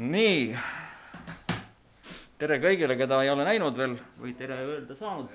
[0.00, 0.56] nii.
[2.40, 5.28] tere kõigile, keda ei ole näinud veel või tere öelda saanud.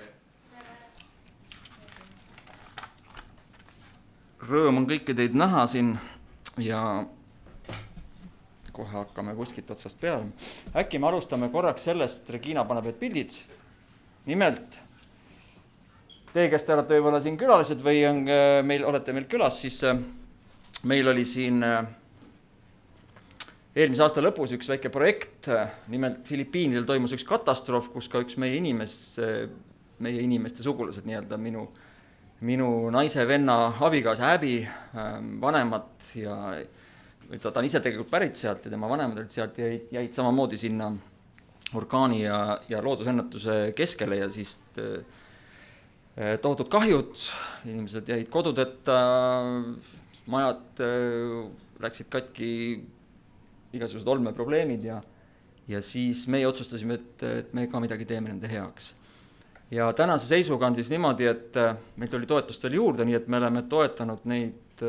[4.46, 5.94] Rõõm on kõiki teid näha siin
[6.62, 6.80] ja
[8.76, 10.26] kohe hakkame kuskilt otsast peale.
[10.76, 13.38] äkki me alustame korraks sellest, Regina paneb need pildid.
[14.26, 14.80] nimelt
[16.34, 18.24] teie, kes te olete võib-olla siin külalised või on
[18.66, 19.78] meil, olete meil külas, siis
[20.84, 21.62] meil oli siin
[23.76, 25.50] eelmise aasta lõpus üks väike projekt,
[25.92, 28.94] nimelt Filipiinidel toimus üks katastroof, kus ka üks meie inimes,
[30.04, 31.66] meie inimeste sugulased nii-öelda, minu,
[32.48, 34.56] minu naise venna abikaasa Äbi,
[35.44, 36.38] vanemad ja
[37.36, 40.60] ta, ta on ise tegelikult pärit sealt ja tema vanemad olid sealt, jäid, jäid samamoodi
[40.62, 40.94] sinna
[41.76, 42.40] orkaani ja,
[42.72, 44.56] ja loodusõnnetuse keskele ja siis
[46.16, 47.28] tohutud kahjud,
[47.68, 49.00] inimesed jäid kodudeta,
[50.32, 50.84] majad
[51.84, 52.52] läksid katki
[53.80, 55.00] igasugused olmeprobleemid ja,
[55.72, 58.94] ja siis meie otsustasime, et, et me ka midagi teeme nende heaks.
[59.72, 61.58] ja tänase seisuga on siis niimoodi, et
[61.98, 64.84] meilt oli toetust veel juurde, nii et me oleme toetanud neid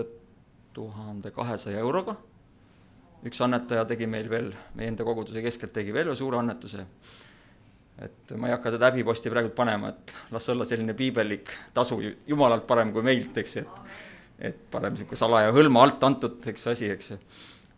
[0.76, 2.16] tuhande kahesaja euroga.
[3.26, 6.84] üks annetaja tegi meil veel, meie enda koguduse keskelt tegi veel ühe suure annetuse.
[8.04, 11.96] et ma ei hakka teda häbiposti praegu panema, et las olla selline piibellik tasu
[12.28, 13.72] jumalalt parem kui meilt, eks et
[14.38, 17.14] et parem niisugune salaja hõlma alt antud, eks asi, eks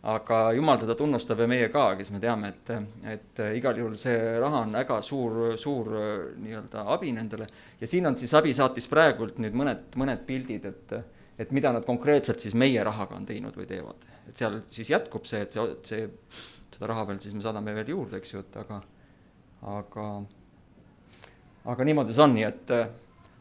[0.01, 2.69] aga Jumal teda tunnustab ja meie ka, kes me teame, et,
[3.03, 5.89] et igal juhul see raha on väga suur, suur
[6.39, 7.47] nii-öelda abi nendele.
[7.81, 10.93] ja siin on siis abi saatis praegult nüüd mõned, mõned pildid, et,
[11.37, 14.07] et mida nad konkreetselt siis meie rahaga on teinud või teevad.
[14.29, 16.07] et seal siis jätkub see, et see, see,
[16.71, 18.79] seda raha veel siis me saadame veel juurde, eks ju, et aga,
[19.75, 20.07] aga,
[21.75, 22.75] aga niimoodi see on, nii et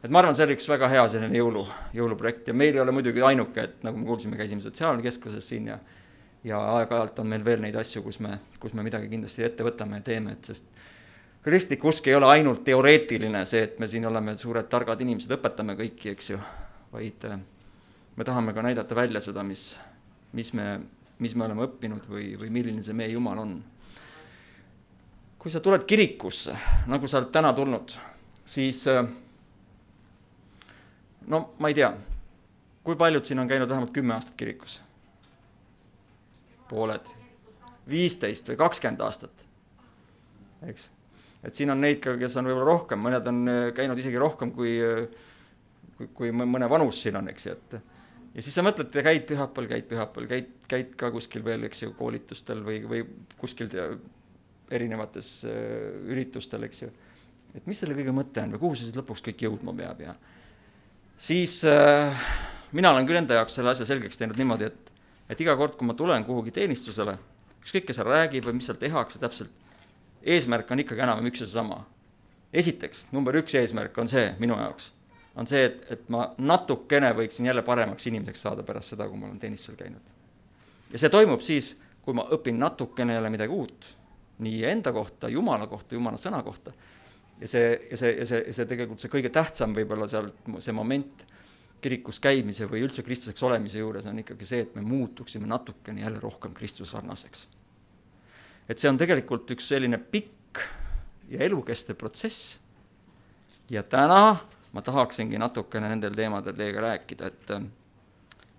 [0.03, 2.95] et ma arvan, see oli üks väga hea selline jõulu, jõuluprojekt ja meil ei ole
[2.95, 5.79] muidugi ainuke, et nagu me kuulsime, käisime sotsiaalkeskuses siin ja
[6.45, 9.99] ja aeg-ajalt on meil veel neid asju, kus me, kus me midagi kindlasti ette võtame
[10.01, 10.69] ja teeme, et sest
[11.45, 15.77] kristlik usk ei ole ainult teoreetiline, see, et me siin oleme suured targad inimesed, õpetame
[15.79, 16.39] kõiki, eks ju,
[16.93, 17.27] vaid
[18.19, 19.73] me tahame ka näidata välja seda, mis,
[20.37, 20.69] mis me,
[21.23, 23.59] mis me oleme õppinud või, või milline see meie Jumal on.
[25.39, 26.57] kui sa tuled kirikusse,
[26.91, 27.95] nagu sa oled täna tulnud,
[28.45, 28.83] siis
[31.27, 31.93] no ma ei tea,
[32.83, 34.81] kui paljud siin on käinud vähemalt kümme aastat kirikus
[36.71, 37.13] pooled,
[37.89, 39.45] viisteist või kakskümmend aastat,
[40.69, 40.91] eks.
[41.43, 43.43] et siin on neid ka, kes on võib-olla rohkem, mõned on
[43.77, 44.77] käinud isegi rohkem kui,
[45.97, 47.79] kui, kui mõne vanus siin on, eks ju, et
[48.35, 51.93] ja siis sa mõtled, käid pühapäeval, käid pühapäeval, käid, käid ka kuskil veel, eks ju,
[51.99, 53.05] koolitustel või, või
[53.41, 53.73] kuskil
[54.71, 56.91] erinevates üritustel, eks ju.
[57.57, 60.19] et mis selle kõige mõte on või kuhu see siis lõpuks kõik jõudma peab ja
[61.19, 62.29] siis äh,
[62.73, 64.88] mina olen küll enda jaoks selle asja selgeks teinud niimoodi, et
[65.29, 67.17] et iga kord, kui ma tulen kuhugi teenistusele,
[67.63, 69.53] ükskõik, kes seal räägib või mis seal tehakse täpselt,
[70.23, 71.83] eesmärk on ikkagi enam-vähem üks ja seesama.
[72.53, 74.93] esiteks, number üks eesmärk on see minu jaoks,
[75.37, 79.29] on see, et, et ma natukene võiksin jälle paremaks inimeseks saada pärast seda, kui ma
[79.29, 80.15] olen teenistusel käinud.
[80.93, 83.91] ja see toimub siis, kui ma õpin natukene jälle midagi uut,
[84.39, 86.73] nii enda kohta, Jumala kohta, Jumala sõna kohta.
[87.41, 91.27] ja see, ja see, ja see, see tegelikult see kõige tähtsam võib-olla seal, see moment
[91.81, 96.21] kirikus käimise või üldse kristlaseks olemise juures on ikkagi see, et me muutuksime natukene jälle
[96.21, 97.49] rohkem Kristuse sarnaseks.
[98.69, 100.61] et see on tegelikult üks selline pikk
[101.29, 102.59] ja elukestev protsess.
[103.71, 104.37] ja täna
[104.73, 107.51] ma tahaksingi natukene nendel teemadel teiega rääkida, et,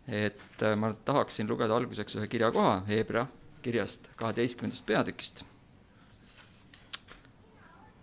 [0.07, 3.27] et ma tahaksin lugeda alguseks ühe kirjakoha Hebra
[3.61, 5.43] kirjast kaheteistkümnendast peatükist.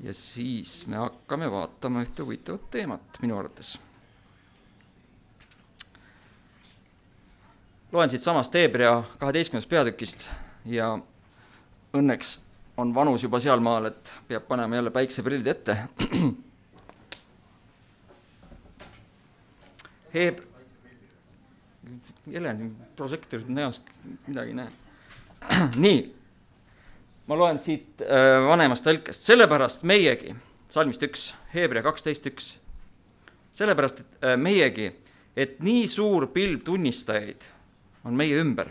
[0.01, 3.79] ja siis me hakkame vaatama ühte huvitavat teemat minu arvates
[7.97, 10.27] loen siitsamast Hebra kaheteistkümnendast peatükist
[10.69, 10.99] ja
[11.97, 12.35] õnneks
[12.77, 15.77] on vanus juba sealmaal, et peab panema jälle päikseprillid ette.
[20.17, 20.43] Heeb-,
[22.27, 23.81] jälle on siin prožektorid näos,
[24.27, 24.71] midagi ei näe.
[25.87, 26.15] nii,
[27.27, 30.37] ma loen siit äh, vanemast tõlkest, sellepärast meiegi,
[30.69, 32.59] salmist üks, Hebra kaksteist üks,
[33.57, 34.93] sellepärast, et äh, meiegi,
[35.37, 37.56] et nii suur pilv tunnistajaid
[38.07, 38.71] on meie ümber.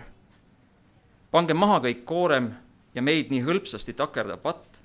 [1.32, 2.54] pange maha kõik koorem
[2.96, 4.80] ja meid nii hõlpsasti takerdav patt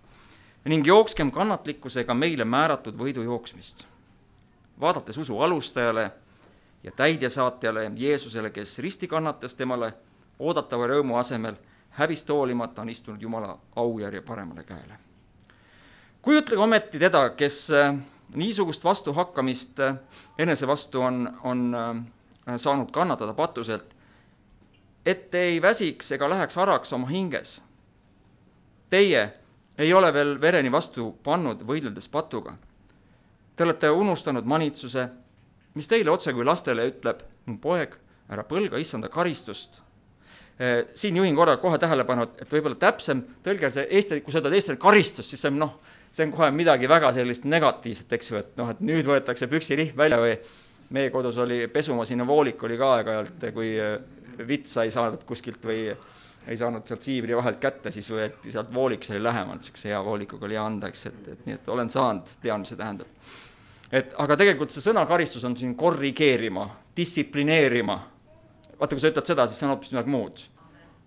[0.64, 3.86] ning jookskem kannatlikkusega meile määratud võidu jooksmist.
[4.80, 6.10] vaadates usu alustajale
[6.82, 9.92] ja täidjasaatjale Jeesusele, kes risti kannatas temale
[10.38, 11.54] oodatava rõõmu asemel
[11.90, 14.98] häbist hoolimata on istunud Jumala aujärje paremale käele.
[16.22, 17.94] kujutlege ometi teda, kes äh,
[18.34, 19.96] niisugust vastuhakkamist äh,
[20.38, 23.94] enese vastu on, on äh, saanud kannatada patuselt
[25.06, 27.62] et te ei väsiks ega läheks haraks oma hinges.
[28.90, 29.30] teie
[29.78, 32.56] ei ole veel vereni vastu pannud, võideldes patuga.
[33.56, 35.06] Te olete unustanud manitsuse,
[35.74, 37.94] mis teile otse kui lastele ütleb, mu poeg,
[38.28, 39.80] ära põlga issanda karistust.
[40.94, 44.80] siin juhin korra kohe tähelepanu, et võib-olla täpsem tõlge see eesti, kui sa ütled eestlane
[44.80, 45.78] karistus, siis see on noh,
[46.12, 49.96] see on kohe midagi väga sellist negatiivset, eks ju, et noh, et nüüd võetakse püksirihm
[49.96, 50.34] välja või
[50.90, 53.72] meie kodus oli pesumasina voolik oli ka aeg-ajalt, kui
[54.48, 55.90] vitsa ei saadud kuskilt või
[56.48, 60.00] ei saanud sealt siivri vahelt kätte, siis võeti sealt voolik, see oli lähemalt, niisuguse hea
[60.04, 63.28] voolikuga oli anda, eks, et, et nii, et olen saanud, tean, mis see tähendab.
[63.92, 67.98] et aga tegelikult see sõna karistus on siin korrigeerima, distsiplineerima.
[68.80, 70.44] vaata, kui sa ütled seda, siis see on hoopis midagi muud.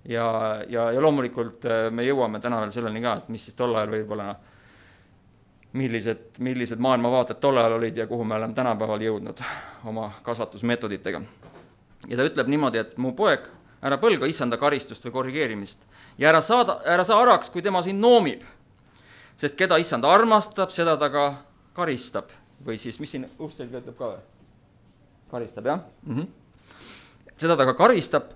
[0.06, 0.25] ja,
[0.70, 3.96] ja, ja loomulikult äh, me jõuame täna veel selleni ka, et mis siis tol ajal
[3.98, 4.36] võib-olla,
[5.74, 9.42] millised, millised maailmavaated tol ajal olid ja kuhu me oleme tänapäeval jõudnud
[9.90, 11.22] oma kasvatusmeetoditega.
[12.07, 13.47] Ja ta ütleb niimoodi, et mu poeg
[13.83, 15.83] ära põlga issanda karistust või korrigeerimist
[16.17, 18.44] ja ära saada, ära saa araks, kui tema sind noomib.
[19.35, 21.23] sest keda issand armastab, seda ta ka
[21.73, 22.29] karistab
[22.65, 24.19] või siis, mis siin Ustelgi ütleb ka või?
[25.31, 26.15] karistab, jah mm?
[26.15, 26.27] -hmm.
[27.38, 28.33] seda ta ka karistab.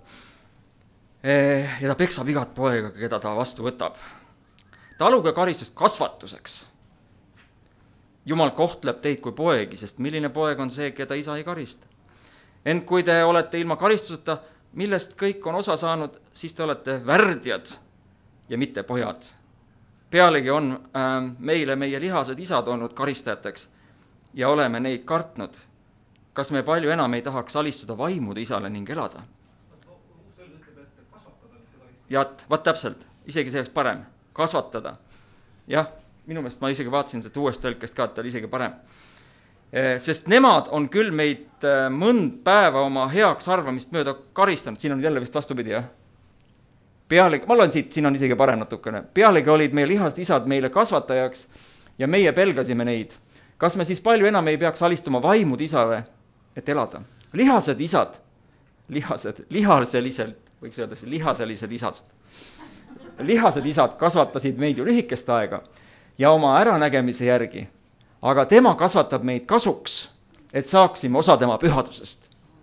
[1.24, 3.96] Eh, ja ta peksab igat poega, keda ta vastu võtab.
[4.98, 6.68] taluge karistust kasvatuseks.
[8.26, 11.88] jumal kohtleb teid kui poegi, sest milline poeg on see, keda isa ei karista.
[12.66, 14.38] Ent kui te olete ilma karistuseta
[14.78, 17.74] millest kõik on osa saanud, siis te olete värdjad
[18.50, 19.34] ja mitte pojad.
[20.10, 23.70] pealegi on äh, meile meie lihased isad olnud karistajateks
[24.34, 25.56] ja oleme neid kartnud.
[26.34, 29.24] kas me palju enam ei tahaks alistuda vaimude isale ning elada?
[32.10, 34.98] jah, vaat täpselt, isegi see oleks parem, kasvatada.
[35.68, 35.90] jah,
[36.26, 38.78] minu meelest ma isegi vaatasin seda uuest tõlkest ka, et ta oli isegi parem
[39.72, 45.04] sest nemad on küll meid eh, mõnd päeva oma heaks arvamist mööda karistanud, siin on
[45.04, 45.90] jälle vist vastupidi, jah?
[47.08, 50.70] pealegi, ma loen siit, siin on isegi parem natukene, pealegi olid meie lihast isad meile
[50.70, 51.46] kasvatajaks
[52.00, 53.16] ja meie pelgasime neid.
[53.58, 56.04] kas me siis palju enam ei peaks alistuma vaimude isale,
[56.56, 57.02] et elada?
[57.34, 58.16] lihased isad,
[58.88, 62.06] lihased, lihaseliselt, võiks öelda siis lihaselised isad.
[63.20, 65.64] lihased isad kasvatasid meid ju lühikest aega
[66.18, 67.68] ja oma äranägemise järgi
[68.22, 70.08] aga tema kasvatab meid kasuks,
[70.54, 72.20] et saaksime osa tema pühadusest.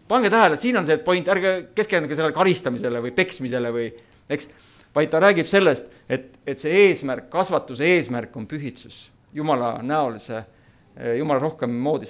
[0.08, 3.86] pange tähele, siin on see point, ärge keskenduge sellele karistamisele või peksmisele või
[4.28, 4.48] eks,
[4.94, 10.44] vaid ta räägib sellest, et, et see eesmärk, kasvatuse eesmärk on pühitsus, Jumala näolise,
[11.18, 12.06] Jumala rohkem moodi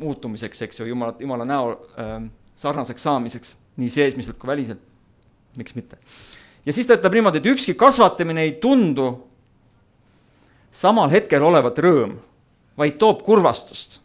[0.00, 2.14] muutumiseks, eks ju, Jumala, Jumala näo äh,
[2.56, 4.80] sarnaseks saamiseks, nii seesmiselt kui väliselt.
[5.56, 5.98] miks mitte?
[6.66, 9.08] ja siis ta ütleb niimoodi, et ükski kasvatamine ei tundu
[10.72, 12.14] samal hetkel olevat rõõm
[12.78, 14.00] vaid toob kurvastust.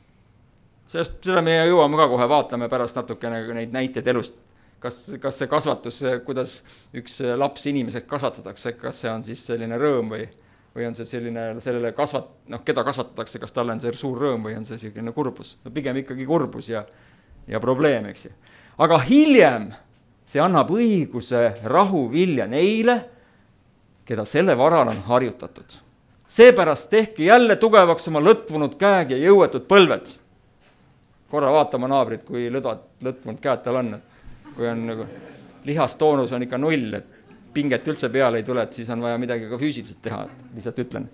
[0.87, 4.35] sellest, seda me jõuame ka kohe, vaatame pärast natukene neid näiteid elust.
[4.79, 6.59] kas, kas see kasvatus, kuidas
[6.93, 10.27] üks laps inimeseks kasvatatakse, kas see on siis selline rõõm või,
[10.75, 14.45] või on see selline, sellele kasvat-, noh, keda kasvatatakse, kas talle on see suur rõõm
[14.45, 15.57] või on see selline kurbus?
[15.65, 16.85] no pigem ikkagi kurbus ja,
[17.47, 18.35] ja probleem, eks ju.
[18.77, 19.71] aga hiljem
[20.27, 22.99] see annab õiguse rahu vilja neile,
[24.05, 25.81] keda selle varal on harjutatud
[26.27, 30.17] seepärast tehke jälle tugevaks oma lõtvunud käed ja jõuetud põlved.
[31.31, 35.07] korra vaatama naabrit, kui lõdvad, lõtvunud käed tal on, et kui on nagu
[35.67, 37.07] lihastoonus on ikka null, et
[37.53, 40.79] pinget üldse peale ei tule, et siis on vaja midagi ka füüsiliselt teha, et lihtsalt
[40.85, 41.09] ütlen.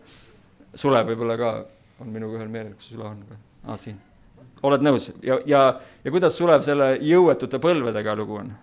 [0.76, 1.54] Sulev võib-olla ka
[2.02, 3.24] on minuga ühel meelel, kus Sulev on,
[3.66, 3.98] aa siin.
[4.64, 5.62] oled nõus ja, ja,
[6.04, 8.54] ja kuidas Sulev selle jõuetute põlvedega lugu on?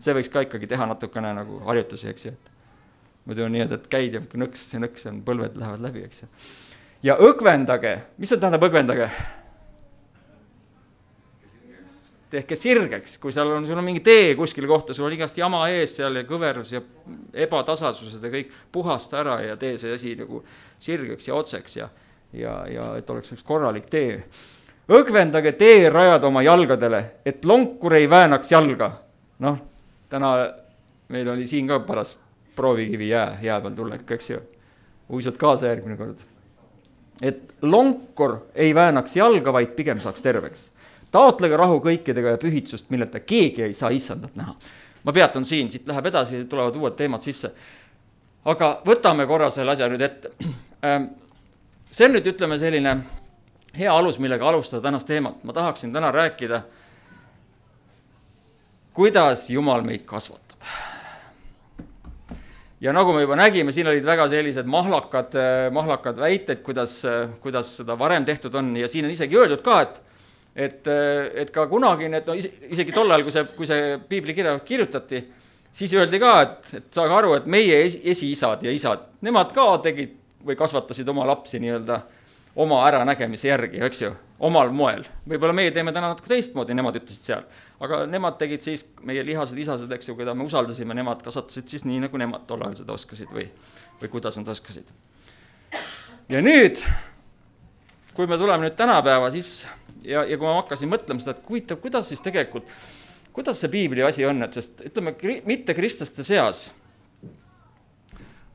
[0.00, 2.59] see võiks ka ikkagi teha natukene nagu harjutusi, eks ju, et
[3.28, 6.30] muidu on nii, et, käid ja nõks ja nõks ja põlved lähevad läbi, eks ju.
[7.10, 9.10] ja õgvendage, mis see tähendab õgvendage?
[12.30, 15.64] tehke sirgeks, kui seal on, sul on mingi tee kuskile kohta, sul on igast jama
[15.72, 16.82] ees seal ja kõverus ja
[17.34, 20.44] ebatasasused ja kõik, puhasta ära ja tee see asi nagu
[20.78, 21.88] sirgeks ja otseks ja,
[22.30, 24.20] ja, ja et oleks üks korralik tee.
[24.90, 28.92] õgvendage tee rajada oma jalgadele, et lonkur ei väänaks jalga.
[29.42, 29.58] noh,
[30.08, 30.34] täna
[31.10, 32.14] meil oli siin ka paras
[32.56, 34.40] proovikivi jää, jää peal tullek, eks ju.
[35.10, 36.18] uisud kaasa järgmine kord.
[37.22, 40.70] et lonkur ei väänaks jalga, vaid pigem saaks terveks.
[41.10, 44.54] taotlege rahu kõikidega ja pühitsust, milleta keegi ei saa issandat näha.
[45.04, 47.52] ma peatun siin, siit läheb edasi, tulevad uued teemad sisse.
[48.44, 50.34] aga võtame korra selle asja nüüd ette.
[50.80, 51.10] Ähm,
[51.92, 52.94] see on nüüd, ütleme, selline
[53.76, 55.44] hea alus, millega alustada tänast teemat.
[55.44, 56.62] ma tahaksin täna rääkida,
[58.96, 60.49] kuidas Jumal meid kasvatab
[62.80, 65.34] ja nagu me juba nägime, siin olid väga sellised mahlakad,
[65.76, 67.00] mahlakad väited, kuidas,
[67.42, 68.72] kuidas seda varem tehtud on.
[68.76, 70.00] Ja siin on isegi öeldud ka, et
[70.56, 70.88] et,
[71.42, 75.22] et ka kunagi need, no isegi tol ajal, kui see, kui see piiblikirja kirjutati,
[75.72, 79.68] siis öeldi ka, et, et saage aru, et meie esi, esiisad ja isad, nemad ka
[79.84, 82.00] tegid või kasvatasid oma lapsi nii-öelda
[82.56, 84.12] oma äranägemise järgi, eks ju,
[84.46, 85.04] omal moel.
[85.28, 87.44] võib-olla meie teeme täna natuke teistmoodi, nemad ütlesid seal.
[87.80, 91.86] aga nemad tegid siis, meie lihased isased, eks ju, keda me usaldasime, nemad kasvatasid siis
[91.88, 93.46] nii, nagu nemad tol ajal seda oskasid või,
[94.02, 94.90] või kuidas nad oskasid.
[96.28, 96.82] ja nüüd,
[98.14, 99.66] kui me tuleme nüüd tänapäeva, siis
[100.02, 102.68] ja, ja kui ma hakkasin mõtlema seda, et huvitav, kuidas siis tegelikult
[103.32, 105.14] kuidas see piibli asi on, et sest ütleme,
[105.46, 106.70] mittekristlaste seas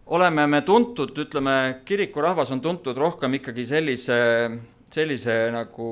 [0.05, 4.17] oleme me tuntud, ütleme, kirikurahvas on tuntud rohkem ikkagi sellise,
[4.93, 5.87] sellise nagu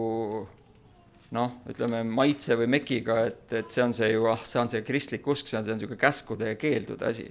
[1.34, 4.84] noh, ütleme maitse või mekiga, et, et see on see ju, ah, see on see
[4.86, 7.26] kristlik usk, see on, see on niisugune käskude ja keeldude asi.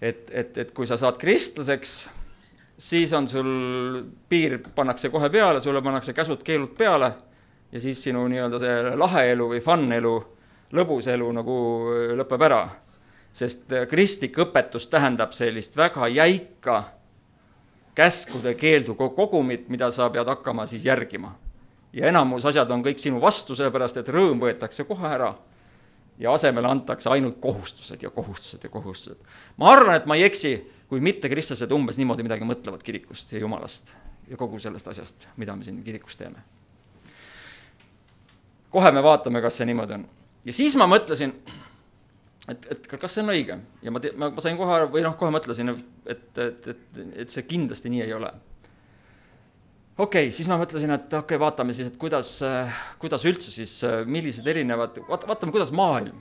[0.00, 1.92] et, et, et kui sa saad kristlaseks,
[2.80, 3.50] siis on sul,
[4.28, 7.12] piir pannakse kohe peale, sulle pannakse käsud-keelud peale
[7.72, 10.14] ja siis sinu nii-öelda see lahe elu või fun elu,
[10.74, 11.58] lõbus elu nagu
[12.16, 12.64] lõpeb ära.
[13.34, 16.84] Sest kristlik õpetus tähendab sellist väga jäika
[17.94, 21.34] käskude-keeldu kogumit, mida sa pead hakkama siis järgima.
[21.92, 25.34] ja enamus asjad on kõik sinu vastu, sellepärast et rõõm võetakse kohe ära
[26.18, 29.18] ja asemele antakse ainult kohustused ja kohustused ja kohustused.
[29.56, 30.56] ma arvan, et ma ei eksi,
[30.88, 33.94] kui mittekristlased umbes niimoodi midagi mõtlevad kirikust ja jumalast
[34.28, 36.42] ja kogu sellest asjast, mida me siin kirikus teeme
[38.74, 40.08] kohe me vaatame, kas see niimoodi on.
[40.46, 41.34] ja siis ma mõtlesin,
[42.52, 45.32] et, et kas see on õige ja ma, ma, ma sain kohe, või noh, kohe
[45.34, 48.30] mõtlesin, et, et, et, et see kindlasti nii ei ole.
[49.96, 52.36] okei okay,, siis ma mõtlesin, et okei okay,, vaatame siis, et kuidas,
[53.02, 56.20] kuidas üldse siis, millised erinevad, vaata, vaatame, kuidas maailm,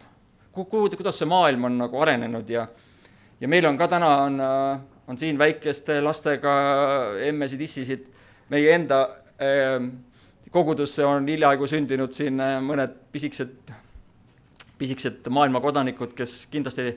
[0.56, 2.68] kuhu, kuidas see maailm on nagu arenenud ja,
[3.42, 4.39] ja meil on ka täna on,
[5.08, 6.53] on siin väikeste lastega
[7.27, 8.08] emmesid-issisid,
[8.53, 9.03] meie enda
[9.42, 9.80] äh,
[10.53, 13.74] kogudusse on hiljaaegu sündinud siin äh, mõned pisikesed,
[14.84, 16.92] pisikesed maailma kodanikud, kes kindlasti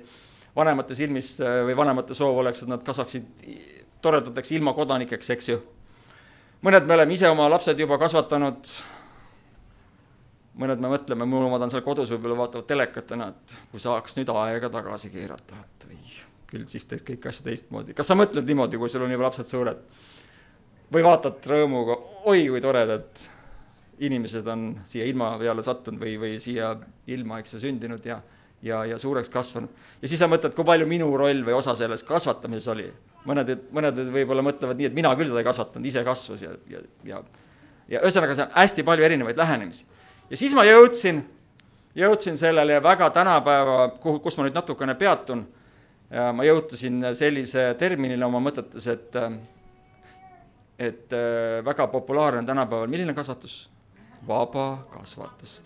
[0.57, 3.27] vanemate silmis äh, või vanemate soov oleks, et nad kasvaksid
[4.05, 5.63] toredateks ilmakodanikeks, eks ju.
[6.67, 8.73] mõned me oleme ise oma lapsed juba kasvatanud.
[10.57, 14.17] mõned me mõtleme, mu omad on seal kodus, võib-olla vaatavad telekat täna, et kui saaks
[14.17, 15.99] nüüd aega tagasi keerata, et või
[16.51, 17.95] küll siis teeks kõiki asju teistmoodi.
[17.95, 19.83] kas sa mõtled niimoodi, kui sul on juba lapsed suured?
[20.93, 21.99] või vaatad rõõmuga,
[22.31, 23.27] oi kui toredad
[23.99, 26.75] inimesed on siia ilma peale sattunud või, või siia
[27.13, 28.21] ilma, eks ju, sündinud ja,
[28.63, 29.71] ja, ja suureks kasvanud.
[30.03, 32.91] ja siis sa mõtled, kui palju minu roll või osa selles kasvatamises oli.
[33.27, 36.83] mõned, mõned võib-olla mõtlevad nii, et mina küll teda ei kasvatanud, ise kasvas ja, ja,
[37.05, 37.23] ja,
[37.89, 39.87] ja ühesõnaga, see on hästi palju erinevaid lähenemisi.
[40.31, 41.23] ja siis ma jõudsin,
[41.97, 45.47] jõudsin sellele väga tänapäeva, kuhu, kus ma nüüd natukene peatun.
[46.11, 49.17] ma jõutasin sellise terminile oma mõtetes, et
[50.79, 51.15] et
[51.65, 53.65] väga populaarne on tänapäeval, milline kasvatus?
[54.29, 55.63] Vaba kasvatus.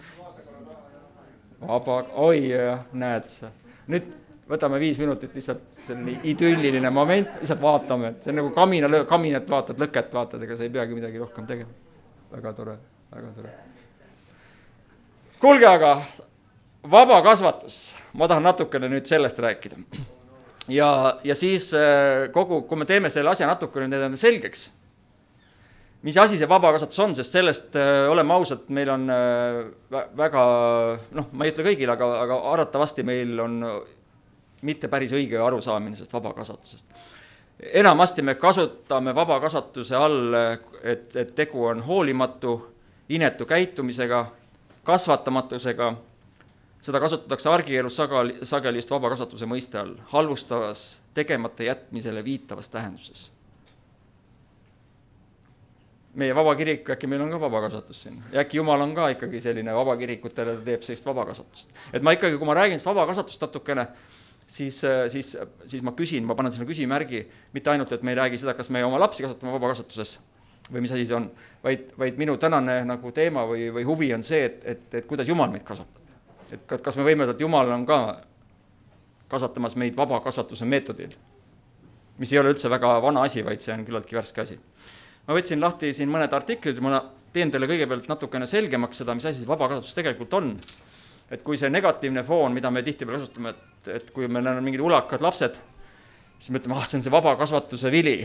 [1.61, 2.50] vaba, oi
[2.92, 3.50] näed sa.
[3.90, 4.07] nüüd
[4.50, 9.50] võtame viis minutit lihtsalt selline idülliline moment, lihtsalt vaatame, et see on nagu kamina, kaminat
[9.50, 11.71] vaatad, lõket vaatad, ega sa ei peagi midagi rohkem tegema.
[12.33, 12.78] väga tore,
[13.14, 13.52] väga tore.
[15.40, 15.92] kuulge, aga
[16.90, 19.76] vaba kasvatus, ma tahan natukene nüüd sellest rääkida.
[20.69, 20.90] ja,
[21.25, 24.71] ja siis äh, kogu, kui me teeme selle asja natukene selgeks
[26.02, 30.42] mis asi see vabakasvatus on, sest sellest äh,, oleme ausad, meil on äh, väga
[31.16, 33.61] noh, ma ei ütle kõigile, aga, aga arvatavasti meil on
[34.66, 36.87] mitte päris õige arusaamine sellest vabakasvatusest.
[37.83, 40.37] enamasti me kasutame vabakasvatuse all,
[40.83, 42.54] et, et tegu on hoolimatu,
[43.09, 44.23] inetu käitumisega,
[44.85, 45.90] kasvatamatusega,
[46.83, 53.28] seda kasutatakse argielus sageli, sageli just vabakasvatuse mõiste all, halvustavas, tegemata jätmisele viitavas tähenduses
[56.19, 59.40] meie vaba kirik, äkki meil on ka vabakasvatus siin ja äkki jumal on ka ikkagi
[59.45, 61.71] selline vabakirikutele, ta teeb sellist vabakasvatust.
[61.93, 63.87] et ma ikkagi, kui ma räägin sellest vabakasvatust natukene,
[64.47, 64.81] siis,
[65.14, 65.37] siis,
[65.67, 67.23] siis ma küsin, ma panen sinna küsimärgi,
[67.55, 70.19] mitte ainult, et me ei räägi seda, kas me oma lapsi kasvatame vabakasvatuses
[70.71, 71.31] või mis asi see on,
[71.64, 75.31] vaid, vaid minu tänane nagu teema või, või huvi on see, et, et, et kuidas
[75.31, 76.02] Jumal meid kasvatab.
[76.50, 78.00] et kas me võime öelda, et Jumal on ka
[79.31, 81.14] kasvatamas meid vabakasvatuse meetodil,
[82.19, 84.59] mis ei ole üldse väga vana asi, vaid see on küllaltki värske asi
[85.31, 86.99] ma võtsin lahti siin mõned artiklid, ma
[87.31, 90.57] teen teile kõigepealt natukene selgemaks seda, mis asi see vabakasvatus tegelikult on.
[91.31, 94.83] et kui see negatiivne foon, mida me tihtipeale kasutame, et, et kui meil on mingid
[94.83, 95.61] ulakad lapsed,
[96.41, 98.17] siis me ütleme, ah, see on see vabakasvatuse vili,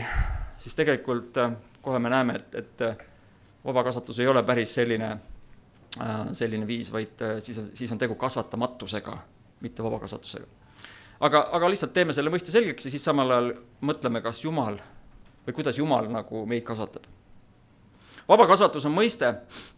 [0.58, 1.54] siis tegelikult äh,
[1.86, 2.98] kohe me näeme, et, et äh,
[3.62, 5.12] vabakasvatus ei ole päris selline,
[6.02, 9.14] äh, selline viis, vaid siis on, siis on tegu kasvatamatusega,
[9.62, 10.50] mitte vabakasvatusega.
[11.30, 13.54] aga, aga lihtsalt teeme selle mõiste selgeks ja siis samal ajal
[13.86, 14.82] mõtleme, kas Jumal
[15.46, 17.06] või kuidas Jumal nagu meid kasvatab.
[18.26, 19.28] vabakasvatus on mõiste,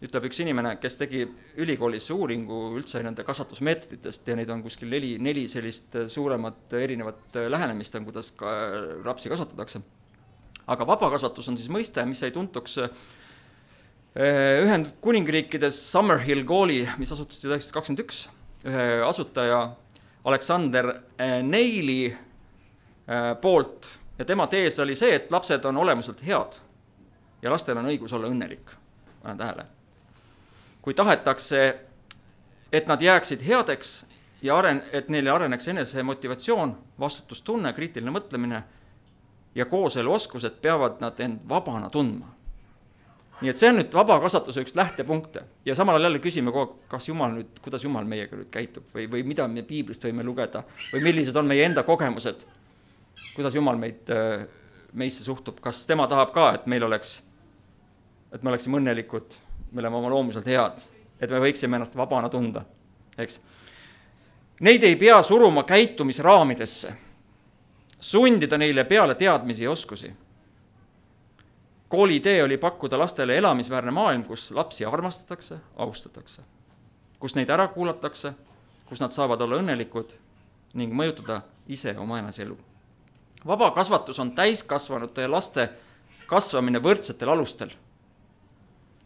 [0.00, 1.26] ütleb üks inimene, kes tegi
[1.60, 7.98] ülikoolis uuringu üldse nende kasvatusmeetoditest ja neid on kuskil neli, neli sellist suuremat erinevat lähenemist
[7.98, 8.54] on, kuidas ka
[9.04, 9.82] lapsi kasvatatakse.
[10.66, 12.88] aga vabakasvatus on siis mõiste, mis jäi tuntuks eh,
[14.64, 18.24] Ühendkuningriikides Summerhill kooli, mis asutati üheksasada kakskümmend üks,
[18.64, 19.60] ühe asutaja
[20.24, 20.94] Aleksander
[21.44, 26.60] Neili eh, poolt ja tema tees oli see, et lapsed on olemuselt head
[27.42, 28.70] ja lastel on õigus olla õnnelik,
[29.22, 29.66] panen tähele.
[30.82, 31.80] kui tahetakse,
[32.72, 34.06] et nad jääksid headeks
[34.42, 38.62] ja aren-, et neile areneks enesemotivatsioon, vastutustunne, kriitiline mõtlemine
[39.54, 42.34] ja kooseluoskused, peavad nad end vabana tundma.
[43.38, 46.72] nii et see on nüüd vaba kasvatuse üks lähtepunkte ja samal ajal jälle küsime kogu
[46.72, 50.24] aeg, kas Jumal nüüd, kuidas Jumal meiega nüüd käitub või, või mida me piiblist võime
[50.26, 52.42] lugeda või millised on meie enda kogemused.
[53.34, 54.10] Kuidas Jumal meid,
[54.92, 57.18] meisse suhtub, kas tema tahab ka, et meil oleks
[58.32, 59.36] et me oleksime õnnelikud,
[59.72, 60.82] me oleme oma loomuselt head,
[61.20, 62.64] et me võiksime ennast vabana tunda,
[63.18, 63.40] eks.
[64.66, 66.92] Neid ei pea suruma käitumisraamidesse,
[67.98, 70.12] sundida neile peale teadmisi ja oskusi.
[71.88, 76.42] kooli idee oli pakkuda lastele elamisväärne maailm, kus lapsi armastatakse, austatakse,
[77.18, 78.32] kus neid ära kuulatakse,
[78.86, 80.12] kus nad saavad olla õnnelikud
[80.74, 82.58] ning mõjutada ise oma enese elu.
[83.48, 85.70] Vaba kasvatus on täiskasvanute ja laste
[86.26, 87.70] kasvamine võrdsetel alustel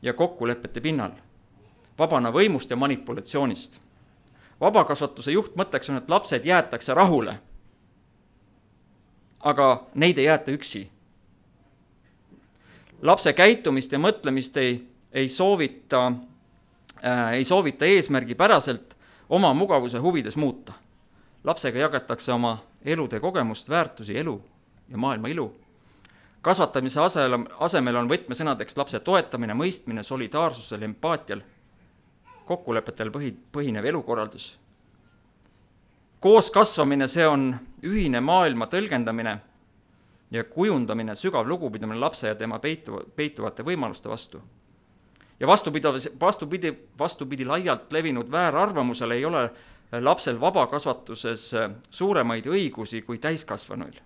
[0.02, 1.12] ja kokkulepete pinnal,
[1.99, 3.78] vabana võimust ja manipulatsioonist.
[4.61, 7.38] vabakasvatuse juhtmõtteks on, et lapsed jäetakse rahule.
[9.40, 10.90] aga neid ei jäeta üksi.
[13.02, 16.06] lapse käitumist ja mõtlemist ei, ei soovita
[17.04, 18.96] äh,, ei soovita eesmärgipäraselt
[19.28, 20.72] oma mugavuse huvides muuta.
[21.44, 24.43] lapsega jagatakse oma elude kogemust, väärtusi, elu
[24.89, 25.53] ja maailma ilu
[26.43, 31.43] kasvatamise asemel, asemel on võtmesõnadeks lapse toetamine, mõistmine, solidaarsusel, empaatial,
[32.49, 34.59] kokkulepetel põhi, põhinev elukorraldus.
[36.23, 39.39] koos kasvamine, see on ühine maailma tõlgendamine
[40.31, 44.42] ja kujundamine, sügav lugupidamine lapse ja tema peitu, peituvate võimaluste vastu.
[45.40, 45.88] ja vastupidi,
[46.21, 49.51] vastupidi, vastupidi laialt levinud väärarvamusele ei ole
[50.00, 51.50] lapsel vabakasvatuses
[51.90, 54.00] suuremaid õigusi kui täiskasvanuil.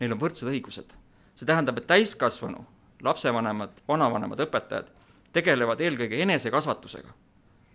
[0.00, 0.92] Neil on võrdsed õigused
[1.36, 2.64] see tähendab, et täiskasvanu,
[3.04, 4.90] lapsevanemad, vanavanemad, õpetajad
[5.36, 7.12] tegelevad eelkõige enesekasvatusega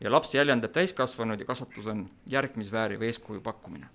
[0.01, 3.89] ja laps jäljendab täiskasvanuid ja kasvatus on järgmisvääriv eeskuju pakkumine.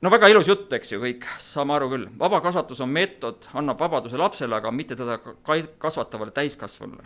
[0.00, 2.08] no väga ilus jutt, eks ju, kõik, saame aru küll.
[2.18, 5.18] vabakasvatus on meetod, annab vabaduse lapsele, aga mitte teda
[5.78, 7.04] kasvatavale täiskasvanule.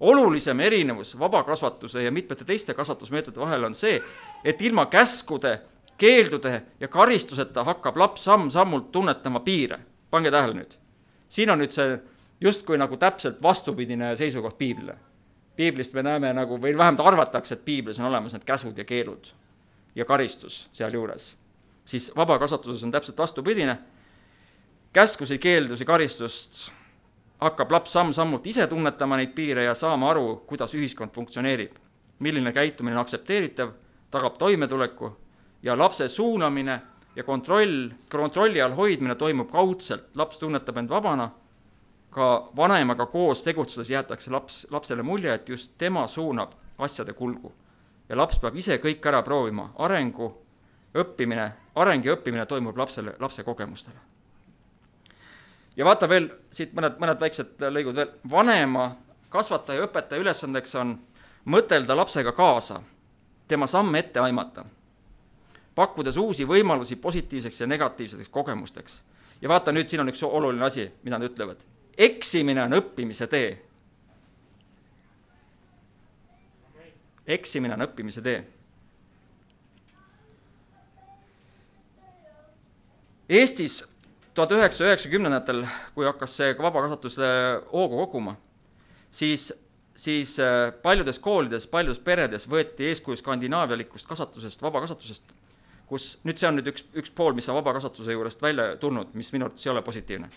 [0.00, 4.00] Olulisem erinevus vabakasvatuse ja mitmete teiste kasvatusmeetodite vahel on see,
[4.44, 5.60] et ilma käskude,
[5.98, 10.72] keeldude ja karistuseta hakkab laps samm-sammult tunnetama piire pange tähele nüüd.
[11.28, 12.00] siin on nüüd see
[12.40, 14.96] justkui nagu täpselt vastupidine seisukoht piiblile.
[15.56, 19.32] piiblist me näeme nagu, või vähemalt arvatakse, et piiblis on olemas need käsud ja keelud
[19.94, 21.36] ja karistus sealjuures.
[21.84, 23.78] siis vabakasvatuses on täpselt vastupidine.
[24.92, 26.70] käskusi, keeldusi, karistust
[27.40, 31.72] hakkab laps samm-sammult ise tunnetama neid piire ja saama aru, kuidas ühiskond funktsioneerib.
[32.18, 33.70] milline käitumine on aktsepteeritav,
[34.10, 35.16] tagab toimetuleku
[35.62, 36.80] ja lapse suunamine
[37.16, 41.30] ja kontroll, kontrolli all hoidmine toimub kaudselt, laps tunnetab end vabana,
[42.10, 47.52] ka vanemaga koos tegutsedes jäetakse laps, lapsele mulje, et just tema suunab asjade kulgu.
[48.08, 50.32] ja laps peab ise kõik ära proovima, arengu,
[50.94, 54.09] õppimine, areng ja õppimine toimub lapsele, lapse kogemustele.
[55.76, 58.88] Ja vaata veel siit mõned, mõned väiksed lõigud veel, vanema,
[59.30, 60.96] kasvataja, õpetaja ülesandeks on
[61.44, 62.82] mõtelda lapsega kaasa,
[63.48, 64.64] tema samme ette aimata
[65.80, 69.02] pakkudes uusi võimalusi positiivseks ja negatiivseteks kogemusteks.
[69.40, 71.62] ja vaata nüüd, siin on üks oluline asi, mida nad ütlevad.
[71.98, 73.58] eksimine on õppimise tee.
[77.26, 78.44] eksimine on õppimise tee.
[83.30, 83.84] Eestis
[84.34, 85.64] tuhat üheksasaja üheksakümnendatel,
[85.94, 87.18] kui hakkas see vabakasvatus
[87.72, 88.36] hoogu koguma,
[89.10, 89.50] siis,
[89.96, 95.34] siis äh, paljudes koolides, paljudes peredes võeti eeskuju skandinaavialikust kasvatusest, vabakasvatusest
[95.90, 99.32] kus nüüd see on nüüd üks, üks pool, mis on vabakasvatuse juurest välja tulnud, mis
[99.34, 100.30] minu arvates ei ole positiivne.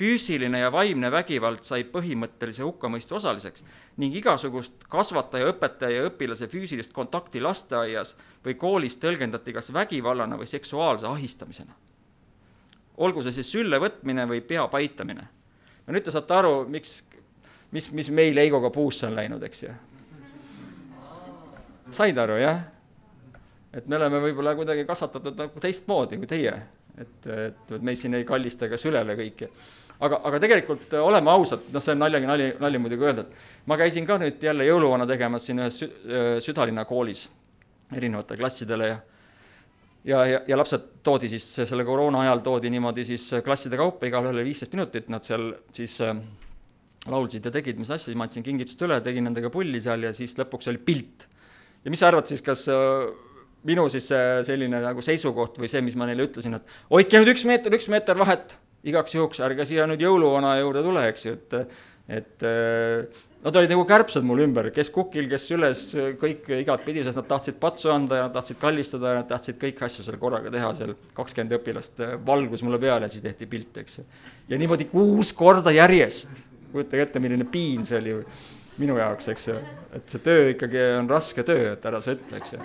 [0.00, 3.64] füüsiline ja vaimne vägivald sai põhimõttelise hukkamõistu osaliseks
[4.00, 8.14] ning igasugust kasvataja, õpetaja ja õpilase füüsilist kontakti lasteaias
[8.46, 11.74] või koolis tõlgendati kas vägivallana või seksuaalse ahistamisena.
[13.00, 15.26] Olgu see siis sülle võtmine või pea paitamine.
[15.86, 17.00] no nüüd te saate aru, miks,
[17.74, 19.74] mis, mis meil Heigoga puusse on läinud, eks ju.
[21.90, 22.62] said aru, jah?
[23.74, 26.56] et me oleme võib-olla kuidagi kasvatatud nagu teistmoodi kui teie,
[26.98, 29.48] et, et me siin ei kallista ega sülele kõiki.
[30.00, 33.78] aga, aga tegelikult oleme ausad, noh, see on naljagi nali, nali muidugi öelda, et ma
[33.80, 35.80] käisin ka nüüd jälle jõuluvana tegemas siin ühes
[36.44, 37.28] südalinna koolis
[37.96, 38.98] erinevate klassidele ja
[40.04, 44.44] ja, ja, ja lapsed toodi siis selle koroona ajal toodi niimoodi siis klasside kaupa igaühele
[44.46, 46.14] viisteist minutit, nad seal siis äh,
[47.10, 50.36] laulsid ja tegid mis asja, ma andsin kingitust üle, tegin nendega pulli seal ja siis
[50.40, 51.28] lõpuks oli pilt.
[51.84, 53.10] ja mis sa arvad siis, kas äh,
[53.68, 54.08] minu siis
[54.48, 57.90] selline nagu seisukoht või see, mis ma neile ütlesin, et hoidke nüüd üks meeter, üks
[57.92, 58.56] meeter vahet
[58.88, 61.58] igaks juhuks, ärge siia nüüd jõuluvana juurde tule, eks ju, et
[62.10, 63.04] et äh,
[63.44, 65.82] nad olid nagu kärbsed mul ümber, kes kukil, kes üles,
[66.20, 69.86] kõik igatpidi, sest nad tahtsid patsu anda ja nad tahtsid kallistada ja nad tahtsid kõiki
[69.86, 74.00] asju seal korraga teha, seal kakskümmend õpilast valgus mulle peale ja siis tehti pilt, eks.
[74.50, 76.42] ja niimoodi kuus korda järjest,
[76.74, 78.18] kujutage ette, milline piin see oli
[78.80, 79.56] minu jaoks, eks ju,
[79.96, 82.60] et see töö ikkagi on raske töö, et ära sa ütle, eks ju.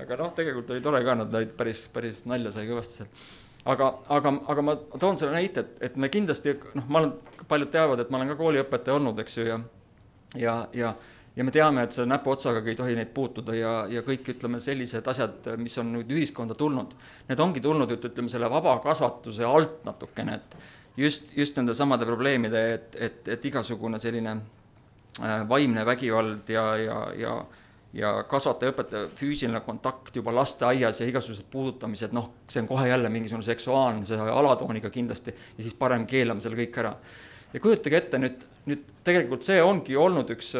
[0.00, 3.12] aga noh, tegelikult oli tore ka, nad olid päris, päris nalja sai kõvasti seal
[3.72, 7.12] aga, aga, aga ma toon selle näite, et, et me kindlasti noh, ma olen,
[7.48, 9.60] paljud teavad, et ma olen ka kooliõpetaja olnud, eks ju, ja
[10.36, 10.94] ja, ja
[11.38, 15.06] ja me teame, et selle näpuotsaga ei tohi neid puutuda ja, ja kõik, ütleme, sellised
[15.06, 16.96] asjad, mis on nüüd ühiskonda tulnud,
[17.28, 20.56] need ongi tulnud, ütleme, selle vabakasvatuse alt natukene, et
[20.98, 26.98] just, just nende samade probleemide, et, et, et igasugune selline äh, vaimne vägivald ja, ja,
[27.14, 27.36] ja
[27.96, 33.46] ja kasvataja-õpetaja füüsiline kontakt juba lasteaias ja igasugused puudutamised, noh, see on kohe jälle mingisugune
[33.46, 36.94] seksuaalse alatooniga kindlasti ja siis parem keelame selle kõik ära.
[37.52, 40.52] ja kujutage ette nüüd, nüüd tegelikult see ongi olnud üks,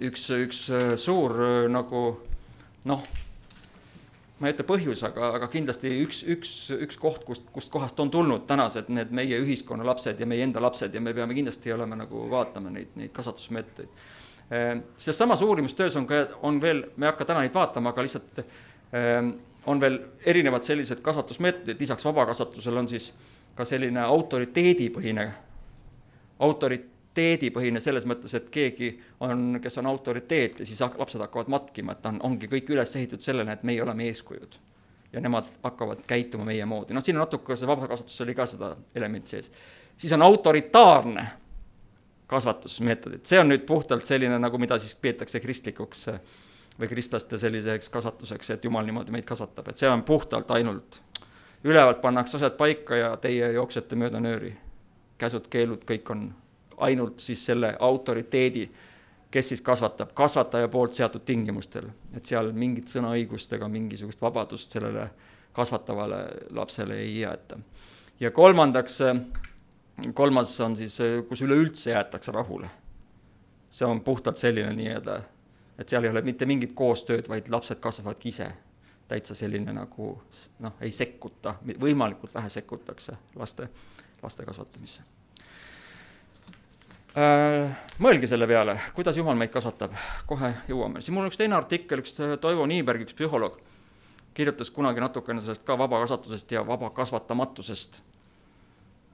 [0.00, 0.64] üks, üks
[1.02, 1.34] suur
[1.74, 2.06] nagu
[2.86, 3.02] noh,
[4.38, 8.14] ma ei ütle põhjus, aga, aga kindlasti üks, üks, üks koht, kust, kust kohast on
[8.14, 11.98] tulnud tänased need meie ühiskonna lapsed ja meie enda lapsed ja me peame kindlasti olema
[11.98, 14.22] nagu vaatama neid, neid kasvatusmeetodeid
[14.98, 18.40] selles samas uurimustöös on ka, on veel, me ei hakka täna neid vaatama, aga lihtsalt
[18.40, 19.30] ehm,
[19.66, 23.12] on veel erinevad sellised kasvatusmeetodid, lisaks vabakasvatusele on siis
[23.56, 25.28] ka selline autoriteedipõhine,
[26.44, 28.90] autoriteedipõhine selles mõttes, et keegi
[29.24, 33.24] on, kes on autoriteet ja siis lapsed hakkavad matkima, et on, ongi kõik üles ehitatud
[33.24, 34.60] sellele, et meie oleme eeskujud.
[35.14, 38.76] ja nemad hakkavad käituma meie moodi, noh, siin on natuke see vabakasvatus oli ka seda
[38.98, 39.52] elementi sees.
[39.96, 41.26] siis on autoritaarne
[42.26, 46.06] kasvatusmeetodid, see on nüüd puhtalt selline nagu, mida siis peetakse kristlikuks
[46.80, 51.00] või kristlaste selliseks kasvatuseks, et Jumal niimoodi meid kasvatab, et see on puhtalt ainult,
[51.64, 54.56] ülevalt pannakse asjad paika ja teie jooksete mööda nööri.
[55.18, 56.34] käsud-keelud, kõik on
[56.76, 58.64] ainult siis selle autoriteedi,
[59.30, 65.08] kes siis kasvatab, kasvataja poolt seatud tingimustel, et seal mingit sõnaõigust ega mingisugust vabadust sellele
[65.52, 67.58] kasvatavale lapsele ei jäeta.
[68.20, 69.00] ja kolmandaks
[70.14, 72.70] kolmas on siis, kus üleüldse jäetakse rahule.
[73.74, 75.16] see on puhtalt selline nii-öelda,
[75.78, 78.52] et seal ei ole mitte mingit koostööd, vaid lapsed kasvavadki ise.
[79.08, 80.22] täitsa selline nagu
[80.64, 83.68] noh, ei sekkuta, võimalikult vähe sekkutakse laste,
[84.22, 85.02] laste kasvatamisse.
[87.18, 89.92] Äh, mõelge selle peale, kuidas Jumal meid kasvatab,
[90.26, 91.02] kohe jõuame.
[91.02, 93.60] siin mul on üks teine artikkel, üks Toivo Niiberg, üks psühholoog,
[94.34, 98.00] kirjutas kunagi natukene sellest ka vabakasvatusest ja vabakasvatamatusest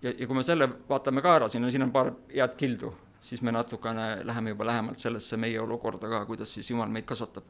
[0.03, 2.93] ja, ja kui me selle vaatame ka ära, siin on, siin on paar head kildu,
[3.25, 7.45] siis me natukene läheme juba lähemalt sellesse meie olukorda ka, kuidas siis Jumal meid kasvatab.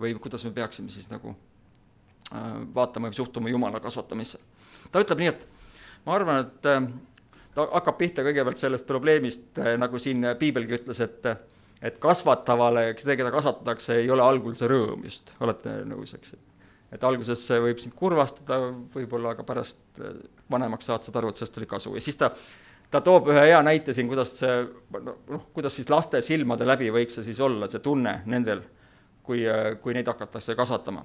[0.00, 2.40] või kuidas me peaksime siis nagu äh,
[2.74, 4.38] vaatama või suhtuma Jumala kasvatamisse.
[4.92, 5.46] ta ütleb nii, et
[6.06, 6.88] ma arvan, et äh,
[7.54, 11.32] ta hakkab pihta kõigepealt sellest probleemist, äh, nagu siin piibelgi ütles, et
[11.82, 16.55] et kasvatavale, see, keda kasvatatakse, ei ole algul see rõõm just, olete nõus, eks, et
[16.94, 20.14] et alguses see võib sind kurvastada võib-olla, aga pärast äh,
[20.52, 22.30] vanemaks saad, saad aru, et sellest oli kasu ja siis ta,
[22.92, 24.56] ta toob ühe hea näite siin, kuidas see
[24.94, 28.62] noh, kuidas siis laste silmade läbi võiks see siis olla, see tunne nendel,
[29.26, 31.04] kui, äh, kui neid hakatakse kasvatama.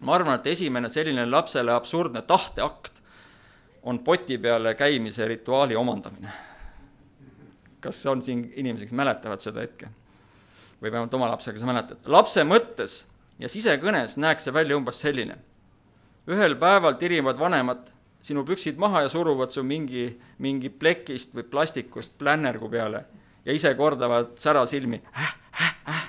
[0.00, 3.02] ma arvan, et esimene selline lapsele absurdne tahteakt
[3.88, 6.32] on poti peale käimise rituaali omandamine.
[7.80, 9.88] kas on siin inimesi, kes mäletavad seda hetke?
[10.82, 12.04] või vähemalt oma lapsega sa mäletad?
[12.06, 13.04] lapse mõttes
[13.38, 15.36] ja sisekõnes näeks see välja umbes selline.
[16.28, 17.86] ühel päeval tirivad vanemad
[18.22, 23.04] sinu püksid maha ja suruvad su mingi, mingi plekist või plastikust plännergu peale
[23.44, 25.34] ja ise kordavad särasilmi äh,.
[25.60, 26.04] Äh, äh.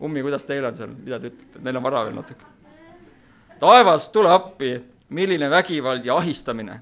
[0.00, 2.44] ummi, kuidas teil on seal, mida te ütlete, neil on vara veel natuke.
[3.60, 4.76] taevas, tule appi,
[5.08, 6.80] milline vägivald ja ahistamine.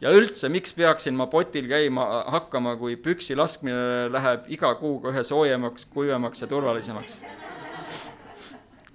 [0.00, 5.24] ja üldse, miks peaksin ma potil käima hakkama, kui püksi laskmine läheb iga kuuga ühe
[5.24, 7.22] soojemaks, kuivemaks ja turvalisemaks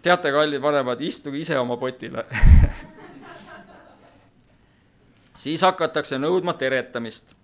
[0.05, 2.25] teate, kallid vanemad, istuge ise oma potile
[5.45, 7.35] siis hakatakse nõudma teretamist.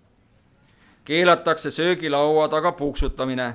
[1.04, 3.46] keelatakse söögilaua taga puuksutamine,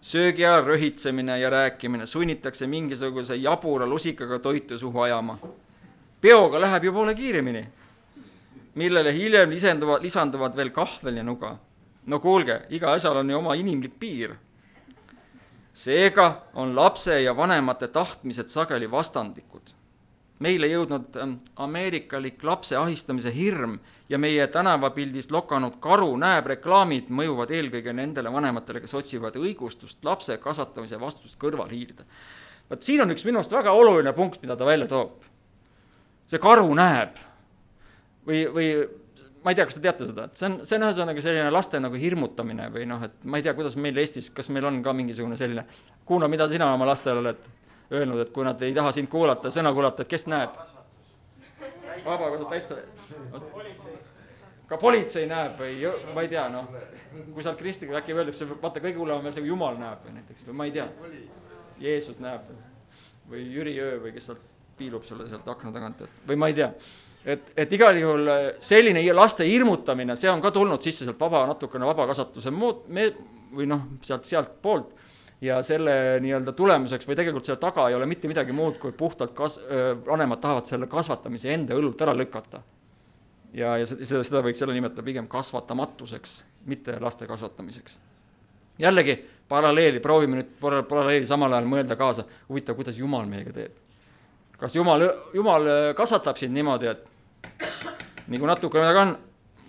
[0.00, 5.38] söögi ajal röhitsemine ja rääkimine, sunnitakse mingisuguse jabura lusikaga toitu suhu ajama.
[6.20, 7.66] peoga läheb ju poole kiiremini.
[8.74, 11.56] millele hiljem lisanduvad, lisanduvad veel kahvel ja nuga.
[12.06, 14.36] no kuulge, iga asjal on ju oma inimlik piir.
[15.74, 19.74] Seega on lapse ja vanemate tahtmised sageli vastandlikud
[20.42, 23.76] meile jõudnud ähm, ameerikalik lapse ahistamise hirm
[24.10, 30.36] ja meie tänavapildis lokanud karu näeb reklaamid mõjuvad eelkõige nendele vanematele, kes otsivad õigustust lapse
[30.42, 32.04] kasvatamise vastust kõrval hiilida.
[32.70, 35.22] vot siin on üks minu arust väga oluline punkt, mida ta välja toob.
[36.26, 37.16] see karu näeb
[38.26, 38.68] või, või
[39.44, 41.80] ma ei tea, kas te teate seda, et see on, see on ühesõnaga selline laste
[41.82, 44.94] nagu hirmutamine või noh, et ma ei tea, kuidas meil Eestis, kas meil on ka
[44.96, 45.66] mingisugune selline,
[46.08, 47.44] Kuno, mida sina oma lastele oled
[47.92, 50.56] öelnud, et kui nad ei taha sind kuulata, sõna kuulata, et kes näeb?
[52.04, 52.76] vabakond täitsa.
[54.68, 56.68] ka politsei näeb või ma ei tea, noh,
[57.32, 60.04] kui sa oled kristlik, äkki öeldakse, vaata, kõige hullem on veel see, kui jumal näeb
[60.06, 60.88] või näiteks või ma ei tea.
[61.84, 62.48] Jeesus näeb
[63.30, 66.56] või Jüri Öö või kes sealt piilub sulle sealt akna tagant, et või ma ei
[66.58, 66.70] tea.
[67.24, 68.28] Et, et igal juhul
[68.62, 73.08] selline laste hirmutamine, see on ka tulnud sisse sealt vaba, natukene vabakasvatuse mood-, me
[73.54, 74.94] või noh, sealt, sealtpoolt
[75.44, 79.34] ja selle nii-öelda tulemuseks või tegelikult selle taga ei ole mitte midagi muud, kui puhtalt
[79.36, 79.60] kas-,
[80.06, 82.62] vanemad tahavad selle kasvatamise enda õlult ära lükata.
[83.54, 87.98] ja, ja seda, seda võiks jälle nimetada pigem kasvatamatuseks, mitte laste kasvatamiseks.
[88.78, 89.16] jällegi
[89.48, 93.74] paralleeli, proovime nüüd paralleeli samal ajal mõelda kaasa, huvitav, kuidas Jumal meiega teeb.
[94.58, 97.13] kas Jumal, Jumal kasvatab sind niimoodi, et
[98.28, 99.16] nii kui natuke midagi on,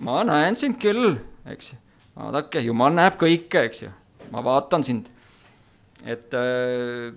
[0.05, 1.17] ma näen sind küll,
[1.51, 1.73] eks
[2.15, 3.91] vaadake, Jumal näeb kõike, eks ju,
[4.31, 5.11] ma vaatan sind
[6.05, 7.13] et äh,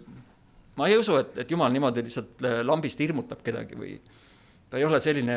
[0.77, 3.99] ma ei usu, et, et Jumal niimoodi lihtsalt äh, lambist hirmutab kedagi või
[4.71, 5.37] ta ei ole selline,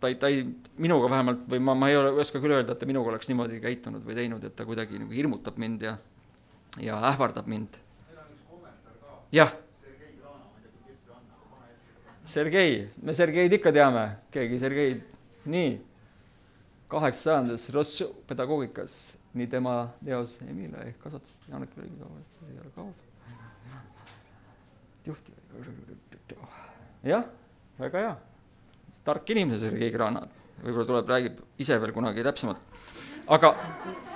[0.00, 0.44] ta ei, ta ei,
[0.80, 3.62] minuga vähemalt või ma, ma ei ole, oska küll öelda, et ta minuga oleks niimoodi
[3.64, 5.96] käitunud või teinud, et ta kuidagi nagu hirmutab mind ja,
[6.84, 7.80] ja ähvardab mind.
[9.32, 9.56] jah.
[12.24, 15.02] Sergei, me Sergeid ikka teame, keegi Sergeid,
[15.50, 15.74] nii,
[16.88, 18.94] kaheksas sajandis Ross pedagoogikas
[19.34, 23.02] nii tema teos Emile ehk kasvatus Janek Velikavas ei ole kaasa.
[25.06, 25.30] juht,
[27.04, 27.24] jah,
[27.78, 28.14] väga hea,
[29.04, 30.30] tark inimene Sergei Granat,
[30.62, 32.62] võib-olla tuleb, räägib ise veel kunagi täpsemalt.
[33.26, 33.50] aga,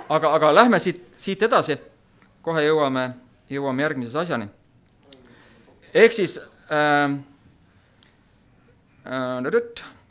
[0.09, 1.77] aga, aga lähme siit, siit edasi,
[2.41, 3.09] kohe jõuame,
[3.49, 4.49] jõuame järgmise asjani.
[5.93, 6.39] ehk siis
[6.71, 7.19] äh,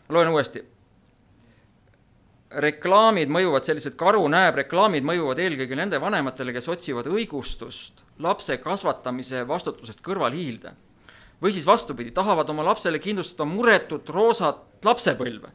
[0.09, 0.65] loen uuesti
[2.49, 9.45] reklaamid mõjuvad, sellised karu näeb, reklaamid mõjuvad eelkõige nende vanematele, kes otsivad õigustust lapse kasvatamise
[9.49, 10.75] vastutusest kõrval hiilda.
[11.41, 15.51] või siis vastupidi, tahavad oma lapsele kindlustada muretut roosat lapsepõlve.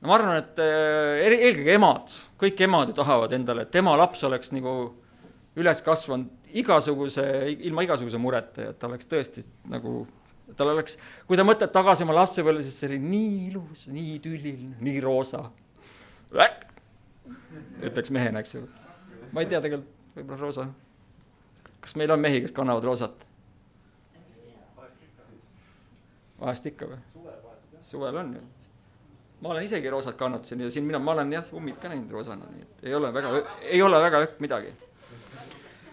[0.00, 4.24] no ma arvan, et äh, eelkõige emad, kõik emad ju tahavad endale, et tema laps
[4.24, 4.94] oleks nagu
[5.56, 7.22] üles kasvanud igasuguse,
[7.60, 10.06] ilma igasuguse mureta ja et ta oleks tõesti nagu
[10.56, 10.96] tal oleks,
[11.28, 15.42] kui ta mõtleb tagasi oma lapsepõlve, siis see oli nii ilus, nii idülliline, nii roosa
[17.82, 18.62] ütleks mehena, eks ju.
[19.32, 20.66] ma ei tea tegelikult, võib-olla roosa.
[21.84, 23.24] kas meil on mehi, kes kannavad roosat?
[26.40, 27.00] vahest ikka või?
[27.82, 28.42] suvel on ju.
[29.42, 32.48] ma olen isegi roosat kannatasin ja siin mina, ma olen jah, ummid ka näinud roosana,
[32.52, 34.74] nii et ei ole väga, ei ole väga ökk midagi.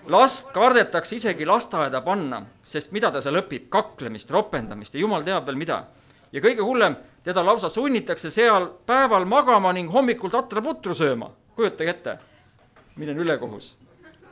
[0.08, 5.46] Last kardetakse isegi lasteaeda panna, sest mida ta seal õpib, kaklemist, ropendamist ja jumal teab
[5.48, 5.86] veel mida.
[6.32, 11.32] ja kõige hullem teda lausa sunnitakse seal päeval magama ning hommikul tatraputru sööma.
[11.56, 12.18] kujutage ette,
[12.96, 13.78] milline ülekohus.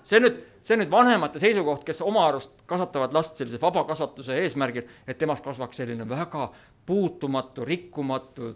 [0.03, 5.17] see nüüd, see nüüd vanemate seisukoht, kes oma arust kasvatavad last sellise vabakasvatuse eesmärgil, et
[5.17, 6.51] temast kasvaks selline väga
[6.85, 8.55] puutumatu, rikkumatu,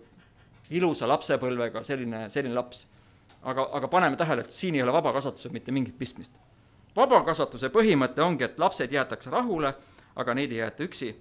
[0.69, 2.88] ilusa lapsepõlvega selline, selline laps.
[3.43, 6.32] aga, aga paneme tähele, et siin ei ole vabakasvatusel mitte mingit pistmist.
[6.97, 9.73] Vabakasvatuse põhimõte ongi, et lapsed jäetakse rahule,
[10.15, 11.13] aga neid ei jäeta üksi.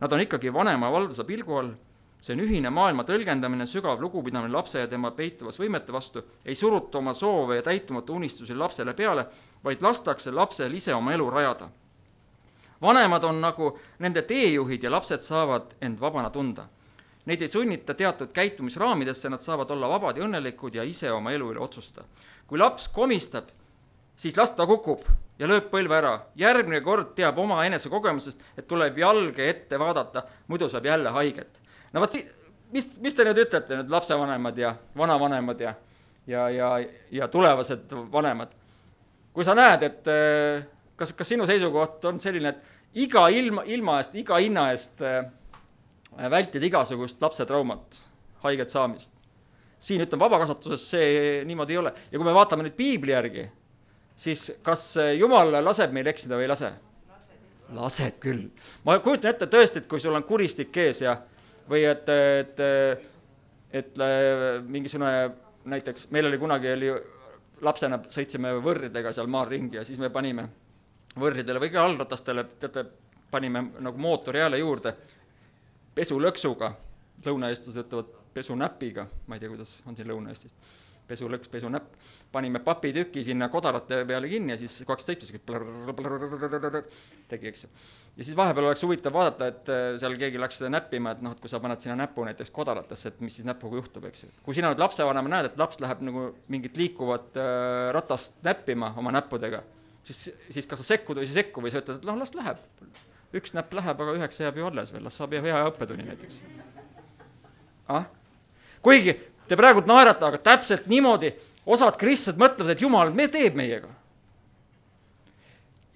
[0.00, 1.74] Nad on ikkagi vanema valvsa pilgu all
[2.22, 7.00] see on ühine maailma tõlgendamine, sügav lugupidamine lapse ja tema peituvas võimete vastu, ei suruta
[7.00, 9.24] oma soove ja täitumata unistusi lapsele peale,
[9.64, 11.68] vaid lastakse lapsel ise oma elu rajada.
[12.82, 16.68] vanemad on nagu nende teejuhid ja lapsed saavad end vabana tunda.
[17.26, 21.50] Neid ei sunnita teatud käitumisraamidesse, nad saavad olla vabad ja õnnelikud ja ise oma elu
[21.52, 22.06] üle otsustada.
[22.46, 23.50] kui laps komistab,
[24.22, 25.02] siis las ta kukub
[25.38, 26.12] ja lööb põlve ära.
[26.38, 32.00] järgmine kord teab oma enesekogemusest, et tuleb jalge ette vaadata, muidu saab jälle haiget no
[32.04, 32.16] vot,
[32.72, 35.74] mis, mis te nüüd ütlete, nüüd lapsevanemad ja vanavanemad ja,
[36.26, 36.70] ja, ja,
[37.10, 38.52] ja tulevased vanemad?
[39.32, 40.64] kui sa näed, et äh,
[41.00, 45.24] kas, kas sinu seisukoht on selline, et iga ilma, ilma eest, iga hinna eest äh,
[46.30, 48.02] vältida igasugust lapsetraumat,
[48.44, 49.14] haiget saamist?
[49.82, 51.06] siin ütleme, vabakasvatuses see
[51.48, 53.48] niimoodi ei ole ja kui me vaatame nüüd piibli järgi,
[54.16, 54.86] siis kas
[55.18, 56.72] Jumal laseb meil eksida või ei lase?
[57.72, 58.48] laseb küll.
[58.84, 61.16] ma kujutan ette tõesti, et kui sul on kuristik ees ja
[61.70, 62.60] või et, et,
[63.72, 64.00] et
[64.68, 65.12] mingisugune
[65.72, 66.90] näiteks, meil oli kunagi, oli
[67.62, 70.48] lapsena sõitsime võrridega seal maal ringi ja siis me panime
[71.18, 72.84] võrridele või ka allratastele, teate,
[73.30, 74.94] panime nagu mootorjääle juurde
[75.94, 76.72] pesulõksuga,
[77.24, 80.54] lõunaeestlased ütlevad pesunäpiga, ma ei tea, kuidas on siin Lõuna-Eestis
[81.12, 81.92] pesulõks, pesunäpp,
[82.32, 85.32] panime papitüki sinna kodarate peale kinni ja siis kaks sõitus
[87.30, 87.70] tegi, eks ju.
[88.16, 91.42] ja siis vahepeal oleks huvitav vaadata, et seal keegi läks seda näppima, et noh, et
[91.42, 94.32] kui sa paned sinna näpu näiteks kodaratesse, et mis siis näpuga juhtub, eks ju.
[94.46, 99.14] kui sina nüüd lapsevanema näed, et laps läheb nagu mingit liikuvat äh, ratast näppima oma
[99.14, 99.62] näppudega,
[100.06, 102.62] siis, siis kas sa sekkud või ei sekku või sa ütled, et noh, las läheb.
[103.32, 106.42] üks näpp läheb, aga üheksa jääb ju alles veel, las saab hea õppetunni näiteks.
[107.88, 108.08] ah?
[108.82, 109.14] kuigi
[109.48, 111.32] Te praegult naerate, aga täpselt niimoodi
[111.66, 113.88] osad kristlased mõtlevad, et Jumal me teeb meiega.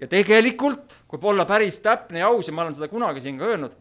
[0.00, 3.46] ja tegelikult, kui olla päris täpne ja aus ja ma olen seda kunagi siin ka
[3.48, 3.72] öelnud,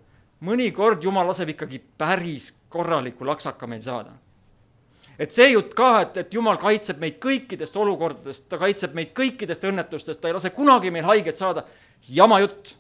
[0.48, 4.14] mõnikord Jumal laseb ikkagi päris korraliku laksaka meil saada.
[5.20, 9.64] et see jutt ka, et, et Jumal kaitseb meid kõikidest olukordadest, ta kaitseb meid kõikidest
[9.64, 11.66] õnnetustest, ta ei lase kunagi meil haiget saada,
[12.08, 12.78] jama jutt.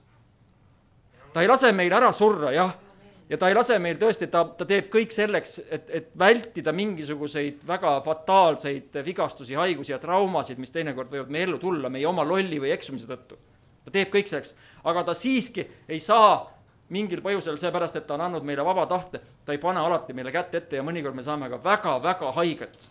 [1.34, 2.85] ta ei lase meil ära surra, jah
[3.30, 7.64] ja ta ei lase meil tõesti, ta, ta teeb kõik selleks, et, et vältida mingisuguseid
[7.68, 12.60] väga fataalseid vigastusi, haigusi ja traumasid, mis teinekord võivad meie ellu tulla meie oma lolli
[12.62, 13.38] või eksumise tõttu.
[13.86, 16.46] ta teeb kõik selleks, aga ta siiski ei saa
[16.94, 20.32] mingil põhjusel, seepärast et ta on andnud meile vaba tahte, ta ei pane alati meile
[20.32, 22.90] kätt ette ja mõnikord me saame ka väga-väga haiget.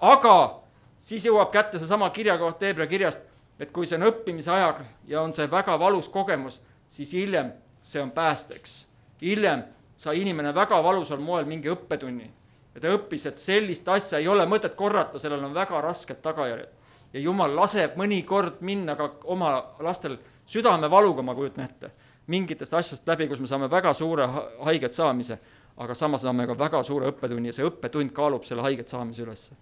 [0.00, 0.60] aga
[0.98, 3.22] siis jõuab kätte seesama kirjakoht Hebra kirjast,
[3.58, 8.02] et kui see on õppimise ajaga ja on see väga valus kogemus, siis hiljem see
[8.02, 8.87] on päästeks
[9.22, 9.62] hiljem
[9.96, 12.28] sai inimene väga valusal moel mingi õppetunni
[12.74, 16.74] ja ta õppis, et sellist asja ei ole mõtet korrata, sellel on väga rasked tagajärjed.
[17.12, 21.90] ja jumal laseb mõnikord minna ka oma lastel südamevaluga, ma kujutan ette,
[22.26, 24.28] mingitest asjast läbi, kus me saame väga suure
[24.64, 25.38] haiget saamise,
[25.76, 29.56] aga samas saame ka väga suure õppetunni ja see õppetund kaalub selle haiget saamise ülesse.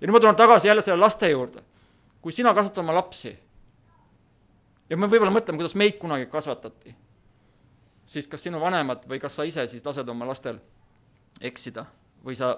[0.00, 1.62] ja nüüd ma tulen tagasi jälle selle laste juurde.
[2.22, 3.38] kui sina kasvatad oma lapsi
[4.90, 6.96] ja me võib-olla mõtleme, kuidas meid kunagi kasvatati
[8.12, 10.60] siis kas sinu vanemad või kas sa ise siis lased oma lastel
[11.40, 11.86] eksida?
[12.22, 12.54] Või sa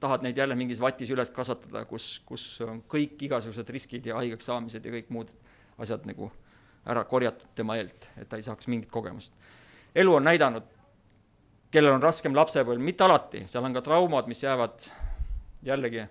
[0.00, 4.46] tahad neid jälle mingis vatis üles kasvatada, kus, kus on kõik igasugused riskid ja haigeks
[4.48, 5.32] saamised ja kõik muud
[5.82, 6.30] asjad nagu
[6.88, 9.34] ära korjatud tema eelt, et ta ei saaks mingit kogemust.
[9.94, 10.68] elu on näidanud,
[11.74, 14.86] kellel on raskem lapsepõlv, mitte alati, seal on ka traumad, mis jäävad
[15.66, 16.06] jällegi,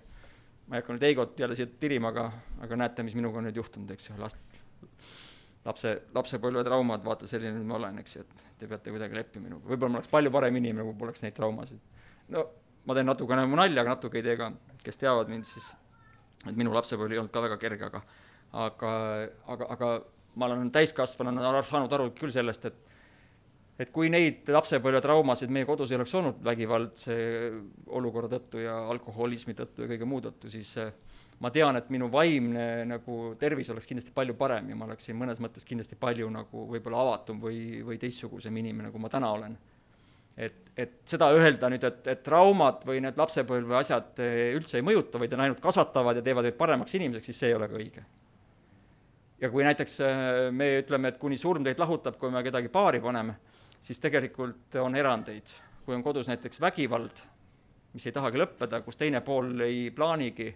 [0.67, 2.27] ma ei hakka nüüd Eigot jälle siia tirima, aga,
[2.61, 4.37] aga näete, mis minuga on nüüd juhtunud, eks ju, last
[5.67, 9.67] lapse, lapsepõlvetraumad, vaata selline ma olen, eks ju, et te peate kuidagi leppima minuga.
[9.69, 11.81] võib-olla ma oleks palju parem inimene, kui poleks neid traumasid.
[12.35, 12.47] no
[12.87, 14.51] ma teen natukene mu nalja, aga natuke ei tee ka,
[14.83, 15.73] kes teavad mind, siis
[16.47, 18.03] et minu lapsepõlv ei olnud ka väga kerge, aga
[18.65, 18.91] aga,
[19.53, 19.89] aga, aga
[20.39, 22.83] ma olen täiskasvanuna saanud aru küll sellest, et
[23.77, 27.17] et kui neid lapsepõlvetraumasid meie kodus ei oleks olnud vägivaldse
[27.99, 30.71] olukorra tõttu ja alkoholismi tõttu ja kõige muu tõttu, siis
[31.43, 35.41] ma tean, et minu vaimne nagu tervis oleks kindlasti palju parem ja ma oleksin mõnes
[35.43, 39.57] mõttes kindlasti palju nagu võib-olla avatum või, või teistsugusem inimene, kui ma täna olen.
[40.37, 44.21] et, et seda öelda nüüd, et, et traumad või need lapsepõlve asjad
[44.57, 47.57] üldse ei mõjuta, vaid on ainult kasvatavad ja teevad meid paremaks inimeseks, siis see ei
[47.57, 48.05] ole ka õige.
[49.41, 53.01] ja kui näiteks äh, me ütleme, et kuni surm teid lahutab, kui me kedagi paari
[53.01, 53.37] paneme,
[53.81, 55.53] siis tegelikult on erandeid.
[55.85, 57.21] kui on kodus näiteks vägivald,
[57.93, 60.49] mis ei tahagi lõppeda, kus teine pool ei plaanigi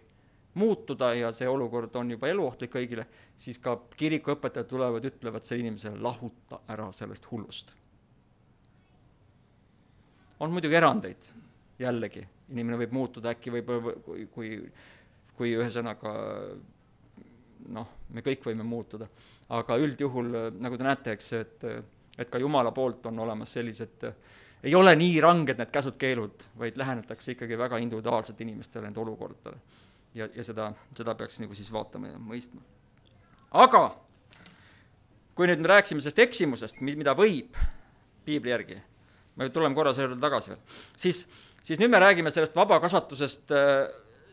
[0.53, 3.05] muutuda ja see olukord on juba eluohtlik kõigile,
[3.39, 7.71] siis ka kirikuõpetajad tulevad, ütlevad sellele inimesele, lahuta ära sellest hullust.
[10.41, 11.27] on muidugi erandeid,
[11.79, 13.67] jällegi, inimene võib muutuda, äkki võib,
[14.05, 14.47] kui, kui,
[15.37, 16.13] kui ühesõnaga
[17.69, 19.05] noh, me kõik võime muutuda,
[19.53, 21.67] aga üldjuhul, nagu te näete, eks, et,
[22.17, 24.09] et ka Jumala poolt on olemas sellised
[24.63, 29.61] ei ole nii ranged need käsud-keelud, vaid lähenetakse ikkagi väga individuaalselt inimestele, nende olukordadele
[30.17, 32.61] ja, ja seda, seda peaks nagu siis vaatama ja mõistma.
[33.63, 33.83] aga
[35.35, 37.57] kui nüüd me rääkisime sellest eksimusest, mida võib
[38.27, 38.77] piibli järgi,
[39.39, 40.61] me tuleme korra selle juurde tagasi veel,
[40.99, 41.25] siis,
[41.63, 43.85] siis nüüd me räägime sellest vabakasvatusest äh,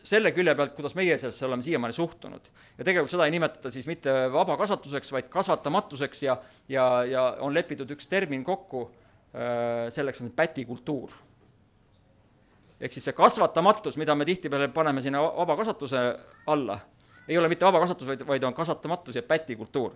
[0.09, 2.51] selle külje pealt, kuidas meie sellesse oleme siiamaani suhtunud.
[2.77, 6.37] ja tegelikult seda ei nimetata siis mitte vabakasvatuseks, vaid kasvatamatuseks ja,
[6.69, 8.89] ja, ja on lepitud üks termin kokku,
[9.33, 11.15] äh, selleks on pätikultuur
[12.81, 16.03] ehk siis see kasvatamatus, mida me tihtipeale paneme sinna vabakasvatuse
[16.47, 16.79] alla,
[17.27, 19.91] ei ole mitte vabakasvatus, vaid, vaid on kasvatamatus ja pätikultuur.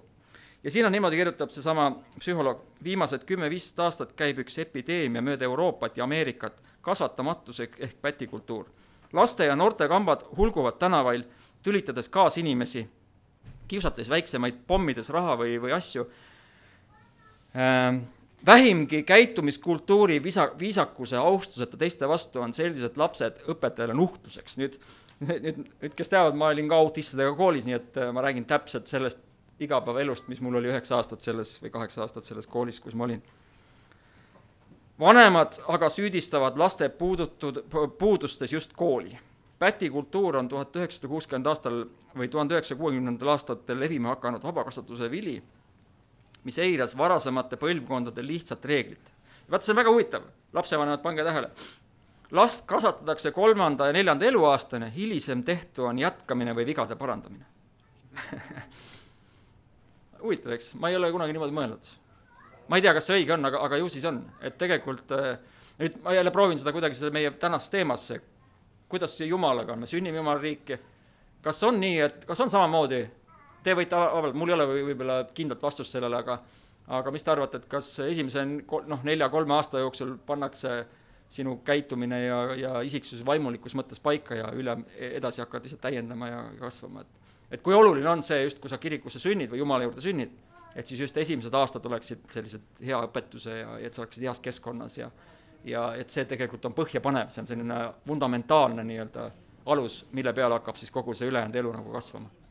[0.63, 5.97] ja siin on niimoodi, kirjutab seesama psühholoog, viimased kümme-viisteist aastat käib üks epideemia mööda Euroopat
[5.97, 8.65] ja Ameerikat, kasvatamatus ehk, pätikultuur.
[9.13, 11.23] laste ja noorte kambad hulguvad tänavail,
[11.63, 12.87] tülitades kaasinimesi,
[13.67, 16.07] kiusates väiksemaid, pommides raha või, või asju
[17.55, 18.03] ähm,
[18.45, 24.57] vähimgi käitumiskultuuri visa, viisakuse, austuseta teiste vastu on sellised lapsed õpetajale nuhtluseks.
[24.57, 24.79] nüüd,
[25.27, 28.91] nüüd, nüüd, kes teavad, ma olin ka autistidega koolis, nii et äh, ma räägin täpselt
[28.91, 29.21] sellest
[29.63, 33.23] igapäevaelust, mis mul oli üheksa aastat selles või kaheksa aastat selles koolis, kus ma olin.
[34.99, 37.63] vanemad aga süüdistavad laste puudutud,
[37.97, 39.17] puudustes just kooli.
[39.59, 41.85] pätikultuur on tuhat üheksasada kuuskümmend aastal
[42.17, 45.41] või tuhande üheksasaja kuuekümnendatel aastatel levima hakanud vabakasvatuse vili
[46.43, 49.11] mis eiras varasemate põlvkondade lihtsat reeglit.
[49.51, 51.49] vaat see on väga huvitav, lapsevanemad, pange tähele.
[52.31, 57.45] last kasvatatakse kolmanda ja neljanda eluaastani, hilisem tehtu on jätkamine või vigade parandamine
[60.23, 61.89] huvitav, eks, ma ei ole kunagi niimoodi mõelnud.
[62.67, 65.37] ma ei tea, kas see õige on, aga, aga ju siis on, et tegelikult äh,
[65.79, 68.19] nüüd ma jälle proovin seda kuidagi seda meie tänast teemasse,
[68.89, 70.79] kuidas see Jumalaga on, me sünnime Jumala riiki.
[71.43, 73.03] kas on nii, et kas on samamoodi
[73.63, 76.41] Te võite avaldada, mul ei ole võib-olla kindlat vastust sellele, aga
[76.87, 80.81] aga mis te arvate, et kas esimese noh, nelja-kolme aasta jooksul pannakse
[81.31, 86.41] sinu käitumine ja, ja isiksus vaimulikus mõttes paika ja üle, edasi hakkad lihtsalt täiendama ja
[86.59, 87.21] kasvama, et
[87.53, 90.31] et kui oluline on see just, kui sa kirikusse sünnid või Jumala juurde sünnid,
[90.75, 94.41] et siis just esimesed aastad oleksid sellised hea õpetuse ja, ja et sa oleksid heas
[94.43, 95.11] keskkonnas ja
[95.63, 99.29] ja et see tegelikult on põhjapanev, see on selline fundamentaalne nii-öelda
[99.71, 102.42] alus, mille peale hakkab siis kogu see ülejäänud elu nagu kasvama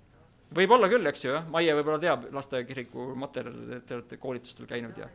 [0.57, 5.09] võib-olla küll, eks ju, jah, Maie võib-olla teab lastekiriku materjale, te olete koolitustel käinud ja.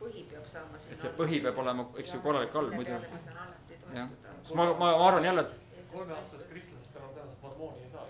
[0.00, 0.80] põhi peab saama.
[0.90, 2.94] et see põhi peab olema, eks ju, korralik all muidu.
[3.94, 5.82] jah, sest ma, ma, ma arvan jälle, et.
[5.90, 8.06] kolmeaastasest kristlasest enam tõenäoliselt mormooni ei saa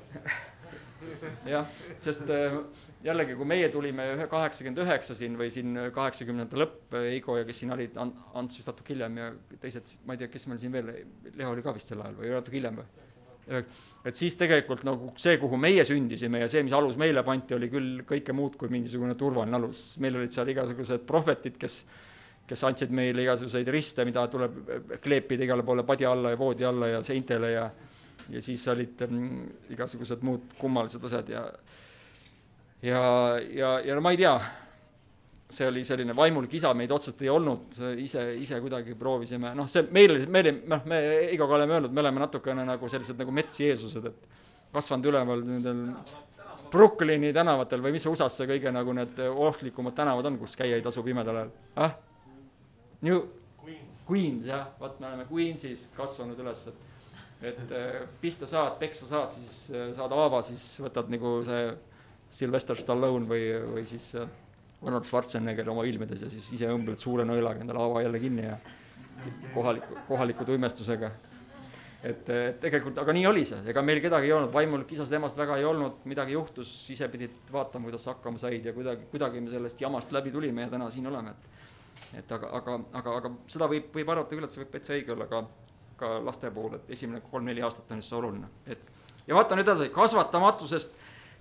[1.54, 1.66] jah,
[2.02, 2.56] sest äh,
[3.06, 7.62] jällegi, kui meie tulime ühe kaheksakümmend üheksa siin või siin kaheksakümnendate lõpp, Eigo ja kes
[7.62, 9.28] siin olid, Ants vist natuke hiljem ja
[9.62, 10.90] teised, ma ei tea, kes meil siin veel,
[11.34, 13.07] Leo oli ka vist sel ajal või natuke hiljem või?
[13.48, 17.70] Et siis tegelikult nagu see, kuhu meie sündisime ja see, mis alus meile pandi, oli
[17.72, 19.96] küll kõike muud kui mingisugune turvaline alus.
[20.02, 21.78] meil olid seal igasugused prohvetid, kes,
[22.48, 24.58] kes andsid meile igasuguseid riste, mida tuleb
[25.04, 27.68] kleepida igale poole padja alla ja voodi alla ja seintele ja
[28.28, 31.44] ja siis olid mm, igasugused muud kummalised asjad ja
[32.82, 33.02] ja,
[33.40, 34.34] ja, ja no ma ei tea,
[35.48, 39.86] see oli selline vaimulik isa, meid otseselt ei olnud, ise, ise kuidagi proovisime, noh, see
[39.96, 40.98] meil oli, me olime, noh, me
[41.30, 45.86] Eigoga oleme öelnud, me oleme natukene nagu sellised nagu mets-Jeesused, et kasvanud üleval nendel
[46.68, 50.84] Brooklyni tänavatel või mis USA-s see kõige nagu need ohtlikumad tänavad on, kus käia ei
[50.84, 51.96] tasu pimedal ajal ah??
[53.06, 53.22] New
[53.62, 56.84] Queens, Queens, jah, vot me oleme Queensis kasvanud üles, et
[57.48, 61.68] et eh, pihta saad, peksa saad, siis eh, saad haava, siis võtad nagu see
[62.34, 63.44] Sylvester Stallone või,
[63.76, 64.26] või siis äh,
[64.84, 68.58] Arnold Schwarzenegger oma filmides ja siis ise õmbled suure nõelaga endale haava jälle kinni ja
[69.54, 71.10] kohaliku, kohaliku tuimestusega.
[72.08, 72.28] et
[72.62, 75.64] tegelikult, aga nii oli see, ega meil kedagi ei olnud, vaimulik isast emast väga ei
[75.66, 79.82] olnud, midagi juhtus, ise pidid vaatama, kuidas sa hakkama said ja kuidagi, kuidagi me sellest
[79.82, 81.66] jamast läbi tulime ja täna siin oleme, et
[82.20, 85.12] et aga, aga, aga, aga seda võib, võib arvata küll, et see võib täitsa õige
[85.16, 85.42] olla ka,
[85.98, 88.86] ka laste puhul, et esimene kolm-neli aastat on just see oluline, et
[89.28, 90.94] ja vaata nüüd edasi, kasvatamatusest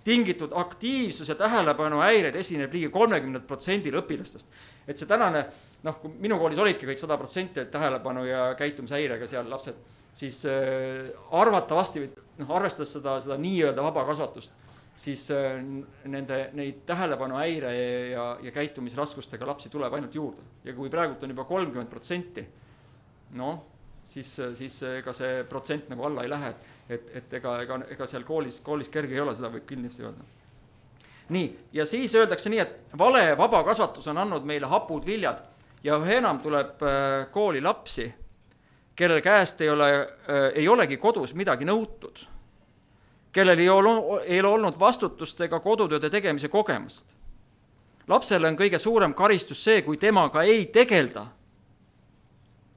[0.08, 4.48] tingitud aktiivsus- ja tähelepanuhäireid esineb ligi kolmekümnelt protsendil õpilastest.
[4.88, 5.42] et see tänane,
[5.84, 9.76] noh, kui minu koolis olidki kõik sada protsenti tähelepanu ja käitumishäirega seal lapsed,
[10.16, 12.06] siis äh, arvatavasti,
[12.40, 14.54] noh, arvestades seda, seda nii-öelda vaba kasvatust,
[14.96, 15.60] siis äh,
[16.06, 17.74] nende, neid tähelepanuhäire
[18.14, 20.48] ja, ja käitumisraskustega lapsi tuleb ainult juurde.
[20.64, 22.48] ja kui praegult on juba kolmkümmend protsenti,
[23.36, 23.60] noh,
[24.08, 26.54] siis, siis ega see protsent nagu alla ei lähe,
[26.90, 30.28] et, et ega, ega, ega seal koolis, koolis kerge ei ole, seda võib kindlasti öelda.
[31.36, 35.44] nii, ja siis öeldakse nii, et vale vaba kasvatus on andnud meile hapud viljad
[35.84, 38.08] ja üha enam tuleb äh, kooli lapsi,
[38.96, 42.24] kelle käest ei ole, äh, ei olegi kodus midagi nõutud,
[43.36, 43.94] kellel ei ole,
[44.26, 47.06] ei ole olnud vastutust ega kodutööde tegemise kogemust.
[48.08, 51.28] lapsele on kõige suurem karistus see, kui temaga ei tegelda.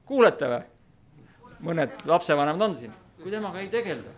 [0.05, 0.70] kuulete või?
[1.65, 4.13] Mõned lapsevanemad on siin, kui temaga ei tegelda.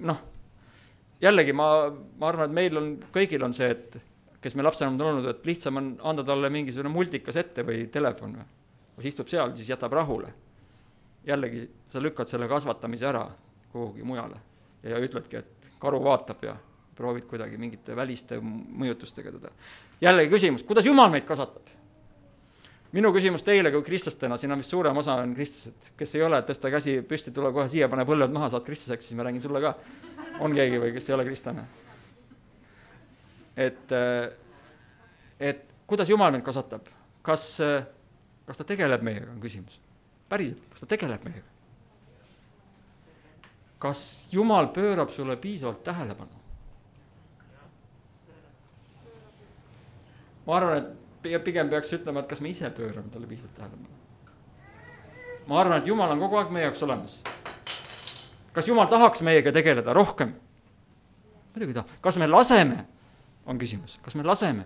[0.00, 0.20] noh,
[1.22, 1.68] jällegi ma,
[2.18, 3.96] ma arvan, et meil on, kõigil on see, et
[4.44, 8.38] kes me lapsevanemad on olnud, et lihtsam on anda talle mingisugune multikas ette või telefon
[8.38, 8.48] või.
[8.98, 10.32] siis istub seal, siis jätab rahule.
[11.26, 13.28] jällegi, sa lükkad selle kasvatamise ära
[13.72, 14.36] kuhugi mujale
[14.82, 16.56] ja ütledki, et karu vaatab ja
[16.94, 19.50] proovid kuidagi mingite väliste mõjutustega teda.
[20.00, 21.72] jällegi küsimus, kuidas Jumal meid kasvatab?
[22.94, 26.38] Minu küsimus teile kui kristlastena, siin on vist suurem osa on kristlased, kes ei ole,
[26.46, 29.62] tõsta käsi püsti, tule kohe siia, pane põlved maha, saad kristlaseks, siis ma räägin sulle
[29.64, 29.74] ka.
[30.44, 31.64] on keegi või kes ei ole kristlane?
[33.56, 33.92] et,
[35.40, 36.86] et kuidas Jumal meid kasvatab,
[37.26, 37.48] kas,
[38.46, 39.80] kas ta tegeleb meiega, on küsimus.
[40.28, 41.50] päriselt, kas ta tegeleb meiega?
[43.84, 46.42] kas Jumal pöörab sulle piisavalt tähelepanu?
[50.46, 51.03] ma arvan, et
[51.44, 53.88] pigem peaks ütlema, et kas me ise pöörame talle piisavalt tähelepanu.
[55.46, 57.22] ma arvan, et Jumal on kogu aeg meie jaoks olemas.
[58.52, 60.34] kas Jumal tahaks meiega tegeleda rohkem?
[61.54, 61.88] muidugi tahab.
[62.00, 62.84] kas me laseme,
[63.46, 64.64] on küsimus, kas me laseme?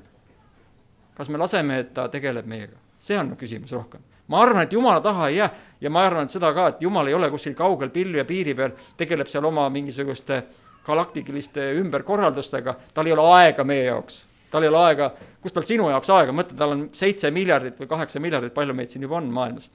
[1.14, 2.76] kas me laseme, et ta tegeleb meiega?
[2.98, 4.00] see on küsimus rohkem.
[4.26, 5.50] ma arvan, et Jumala taha ei jää
[5.80, 8.54] ja ma arvan, et seda ka, et Jumal ei ole kuskil kaugel pilli ja piiri
[8.54, 10.42] peal, tegeleb seal oma mingisuguste
[10.84, 15.10] galaktiliste ümberkorraldustega, tal ei ole aega meie jaoks tal ei ole aega,
[15.42, 18.92] kust tal sinu jaoks aega, mõtle, tal on seitse miljardit või kaheksa miljardit, palju meid
[18.92, 19.70] siin juba on maailmas.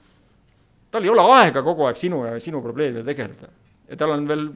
[0.94, 3.50] tal ei ole aega kogu aeg sinu ja sinu probleemidega tegeleda.
[3.88, 4.48] ja tal on veel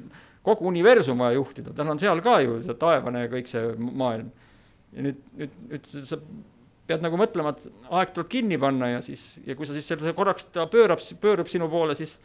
[0.47, 4.31] kogu universum vaja juhtida, tal on seal ka ju see taevane ja kõik see maailm.
[4.93, 6.21] ja nüüd, nüüd, nüüd sa
[6.89, 10.14] pead nagu mõtlema, et aeg tuleb kinni panna ja siis, ja kui sa siis selle
[10.16, 12.16] korraks, ta pöörab, pöörub sinu poole, siis,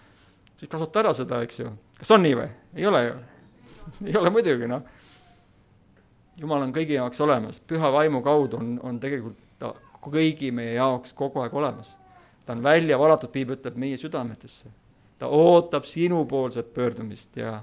[0.56, 1.74] siis kasuta ära seda, eks ju.
[2.00, 2.50] kas on nii või?
[2.80, 3.16] ei ole ju
[4.08, 4.86] ei ole muidugi, noh
[6.40, 9.74] jumal on kõigi jaoks olemas, püha vaimu kaudu on, on tegelikult ta
[10.04, 11.98] kõigi meie jaoks kogu aeg olemas.
[12.46, 14.70] ta on välja valatud, piibel ütleb, meie südametesse.
[15.20, 17.62] ta ootab sinupoolset pöördumist ja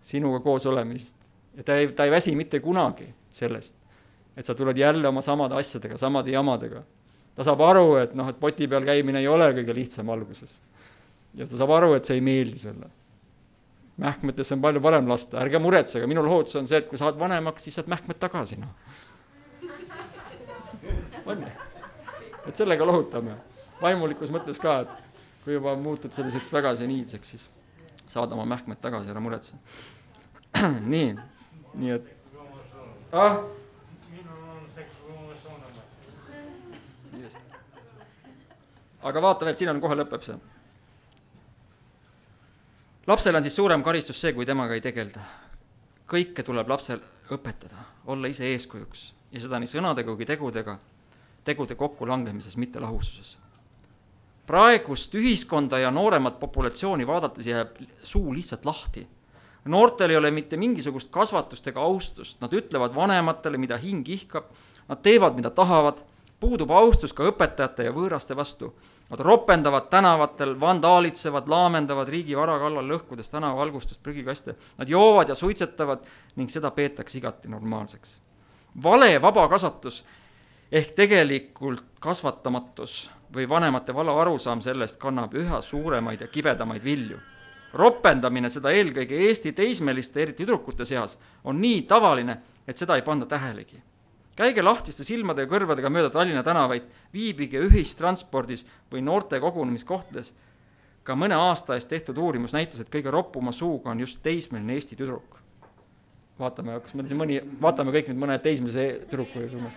[0.00, 1.16] sinuga koos olemist.
[1.56, 3.74] ja ta ei, ta ei väsi mitte kunagi sellest,
[4.36, 6.82] et sa tuled jälle oma samade asjadega, samade jamadega.
[7.34, 10.60] ta saab aru, et noh, et poti peal käimine ei ole kõige lihtsam alguses.
[11.34, 12.90] ja ta saab aru, et see ei meeldi sulle
[14.00, 17.66] mähkmetesse on palju parem lasta, ärge muretsege, minu lohutus on see, et kui saad vanemaks,
[17.66, 18.72] siis saad mähkmed tagasi, noh.
[21.26, 21.50] on ju?
[22.48, 23.36] et sellega lohutame.
[23.82, 25.10] vaimulikus mõttes ka, et
[25.44, 27.50] kui juba muutud selliseks väga seniilseks, siis
[28.10, 29.56] saad oma mähkmed tagasi, ära muretse.
[30.94, 31.14] nii,
[31.74, 32.08] nii et
[33.12, 33.42] ah?.
[39.00, 40.36] aga vaata veel, siin on, kohe lõpeb see
[43.10, 45.20] lapsel on siis suurem karistus see, kui temaga ei tegelda.
[46.10, 47.00] kõike tuleb lapsel
[47.34, 49.02] õpetada, olla ise eeskujuks
[49.32, 50.76] ja seda nii sõnadega kui tegudega,
[51.44, 53.38] tegude kokkulangemises, mitte lahususes.
[54.46, 59.06] praegust ühiskonda ja nooremat populatsiooni vaadates jääb suu lihtsalt lahti.
[59.64, 64.44] noortel ei ole mitte mingisugust kasvatust ega austust, nad ütlevad vanematele, mida hing ihkab,
[64.88, 65.98] nad teevad, mida tahavad,
[66.40, 68.74] puudub austus ka õpetajate ja võõraste vastu
[69.10, 74.54] Nad ropendavad tänavatel, vandaalitsevad, laamendavad riigi vara kallal, lõhkudes tänavavalgustust, prügikaste.
[74.78, 76.04] Nad joovad ja suitsetavad
[76.38, 78.20] ning seda peetakse igati normaalseks.
[78.82, 80.04] vale vabakasvatus
[80.72, 87.18] ehk tegelikult kasvatamatus või vanemate vale arusaam sellest kannab üha suuremaid ja kibedamaid vilju.
[87.72, 93.26] ropendamine, seda eelkõige Eesti teismeliste, eriti tüdrukute seas, on nii tavaline, et seda ei panda
[93.26, 93.82] tähelegi
[94.40, 100.32] käige lahtiste silmade ja kõrvadega mööda Tallinna tänavaid, viibige ühistranspordis või noorte kogunemiskohtades.
[101.04, 104.96] ka mõne aasta eest tehtud uurimus näitas, et kõige roppuma suuga on just teismeline Eesti
[104.96, 105.38] tüdruk.
[106.38, 109.76] vaatame, kas meil siin mõni, vaatame kõik nüüd mõne teismelise tüdruku suunas.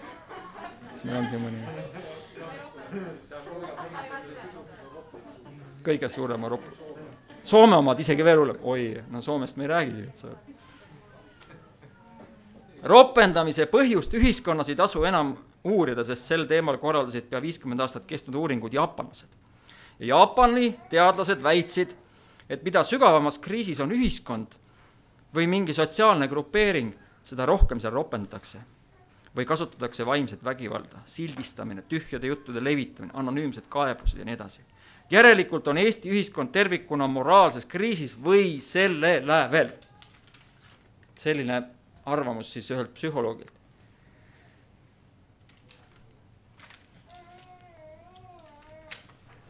[0.92, 1.60] kas meil on siin mõni?
[5.84, 6.64] kõige suurema ropp.
[7.44, 10.28] Soome omad isegi veel hullem, oi, no Soomest me ei räägigi, et sa
[12.84, 18.36] ropendamise põhjust ühiskonnas ei tasu enam uurida, sest sel teemal korraldasid pea viiskümmend aastat kestnud
[18.36, 19.30] uuringud jaapanlased.
[20.00, 21.96] ja Jaapani teadlased väitsid,
[22.50, 24.58] et mida sügavamas kriisis on ühiskond
[25.36, 28.60] või mingi sotsiaalne grupeering, seda rohkem seal ropendatakse
[29.36, 34.62] või kasutatakse vaimset vägivalda, sildistamine, tühjade juttude levitamine, anonüümsed kaebused ja nii edasi.
[35.12, 39.72] järelikult on Eesti ühiskond tervikuna moraalses kriisis või selle lävel.
[41.18, 41.64] selline
[42.06, 43.60] arvamus siis ühelt psühholoogilt.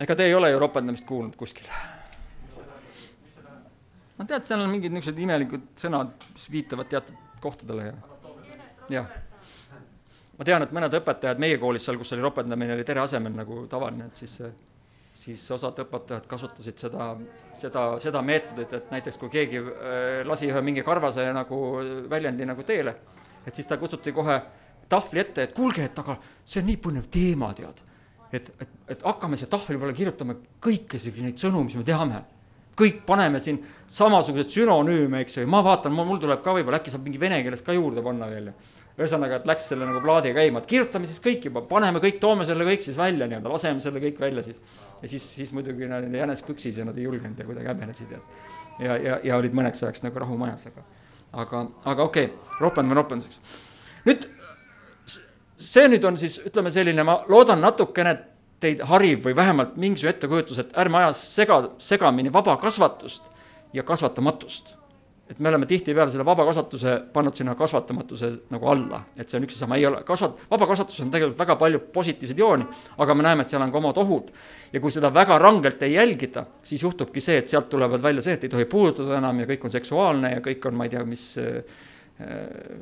[0.03, 1.67] ega te ei ole ju ropendamist kuulnud kuskil?
[4.17, 7.93] no tead, seal on mingid niisugused imelikud sõnad, mis viitavad teatud kohtadele ja,
[8.97, 9.13] jah.
[10.37, 13.63] ma tean, et mõned õpetajad meie koolis seal, kus oli ropendamine, oli tere asemel nagu
[13.71, 14.37] tavaline, et siis
[15.13, 17.11] siis osad õpetajad kasutasid seda,
[17.53, 21.59] seda, seda meetodit, et näiteks kui keegi äh, lasi ühe mingi karvase nagu
[22.09, 22.95] väljendi nagu teele,
[23.45, 24.39] et siis ta kutsuti kohe
[24.89, 27.81] tahvli ette, et kuulge, et aga see on nii põnev teema, tead.
[28.33, 32.23] et, et, et hakkame siia tahvli peale kirjutama kõiki neid sõnu, mis me teame.
[32.73, 37.03] kõik paneme siin samasuguseid sünonüüme, eks ju, ma vaatan, mul tuleb ka võib-olla, äkki saab
[37.05, 38.49] mingi vene keelest ka juurde panna veel
[38.99, 42.45] ühesõnaga, et läks selle nagu plaadi käima, et kirjutame siis kõik juba, paneme kõik, toome
[42.45, 44.59] selle kõik siis välja nii-öelda, laseme selle kõik välja siis.
[45.01, 48.13] ja siis, siis muidugi nad olid jänes püksis ja nad ei julgenud ja kuidagi häbenesid
[48.13, 48.19] ja,
[48.79, 50.85] ja, ja, ja olid mõneks ajaks nagu rahu majas, aga,
[51.31, 51.63] aga,
[51.95, 53.41] aga okei okay,, ropendame ropenduseks.
[54.05, 54.29] nüüd
[55.57, 58.17] see nüüd on siis, ütleme selline, ma loodan natukene
[58.63, 63.25] teid hariv või vähemalt mingisugune ettekujutus, et ärme aja sega, segamini vaba kasvatust
[63.73, 64.75] ja kasvatamatust
[65.33, 69.47] et me oleme tihtipeale selle vaba kasvatuse pannud sinna kasvatamatuse nagu alla, et see on
[69.47, 72.67] üks ja sama, ei ole, kasvat-, vaba kasvatus on tegelikult väga palju positiivseid jooni,
[73.01, 74.29] aga me näeme, et seal on ka omad ohud.
[74.73, 78.37] ja kui seda väga rangelt ei jälgita, siis juhtubki see, et sealt tulevad välja see,
[78.37, 81.03] et ei tohi puudutada enam ja kõik on seksuaalne ja kõik on, ma ei tea,
[81.05, 81.25] mis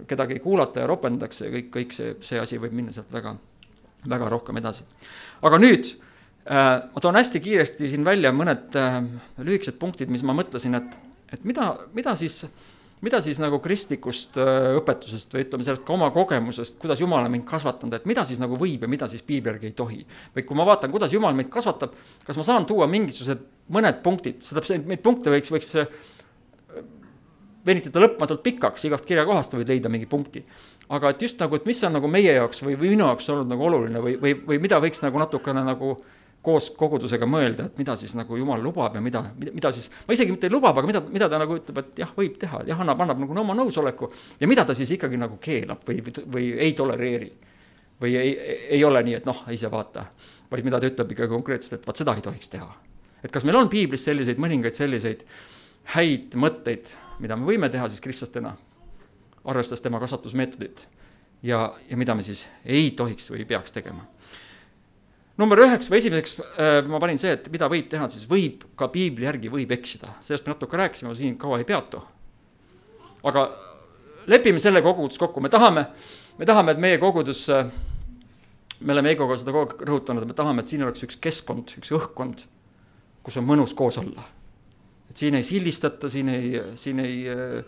[0.08, 3.38] kedagi ei kuulata ja ropendatakse ja kõik, kõik see, see asi võib minna sealt väga,
[4.12, 4.84] väga rohkem edasi.
[5.42, 5.94] aga nüüd
[6.50, 8.76] ma toon hästi kiiresti siin välja mõned
[9.40, 11.00] lühikesed punktid, mis ma mõtlesin, et
[11.32, 12.44] et mida, mida siis,
[13.06, 17.34] mida siis nagu kristlikust äh, õpetusest või ütleme sellest ka oma kogemusest, kuidas Jumal on
[17.34, 20.06] mind kasvatanud, et mida siis nagu võib ja mida siis piibli järgi ei tohi.
[20.36, 21.96] või kui ma vaatan, kuidas Jumal meid kasvatab,
[22.28, 26.00] kas ma saan tuua mingisugused mõned punktid, seda, neid punkte võiks, võiks äh,
[27.66, 30.44] venitada lõpmatult pikaks, igast kirjakohast võid leida mingi punkti.
[30.92, 33.48] aga et just nagu, et mis on nagu meie jaoks või, või minu jaoks olnud
[33.48, 37.78] nagu oluline või, või, või mida võiks nagu natukene nagu äh, koos kogudusega mõelda, et
[37.78, 40.78] mida siis nagu jumal lubab ja mida, mida, mida siis, ma isegi mitte ei lubab,
[40.80, 43.56] aga mida, mida ta nagu ütleb, et jah, võib teha, jah, annab, annab nagu oma
[43.58, 44.10] nõusoleku
[44.42, 46.02] ja mida ta siis ikkagi nagu keelab või,
[46.34, 47.32] või ei tolereeri.
[48.02, 48.32] või ei,
[48.78, 50.08] ei ole nii, et noh, ise vaata,
[50.50, 52.72] vaid mida ta ütleb ikkagi konkreetselt, et vaat seda ei tohiks teha.
[53.22, 55.22] et kas meil on piiblis selliseid, mõningaid selliseid
[55.94, 56.90] häid mõtteid,
[57.20, 58.56] mida me võime teha siis kristlastena,
[59.46, 60.88] arvestades tema kasvatusmeetodit
[61.44, 64.08] ja, ja mida me siis ei tohiks või ei peaks tegema
[65.40, 68.90] number üheks või esimeseks äh, ma panin see, et mida võib teha, siis võib ka
[68.92, 72.02] piibli järgi võib eksida, sellest me natuke rääkisime, ma siin kaua ei peatu.
[73.24, 73.46] aga
[74.28, 75.86] lepime selle kogudus kokku, me tahame,
[76.38, 77.70] me tahame, et meie kogudus, äh,
[78.82, 81.94] me oleme Eigoga seda kogu aeg rõhutanud, me tahame, et siin oleks üks keskkond, üks
[81.98, 82.46] õhkkond,
[83.26, 84.26] kus on mõnus koos olla.
[85.12, 87.62] et siin ei sildistata, siin ei, siin ei, äh,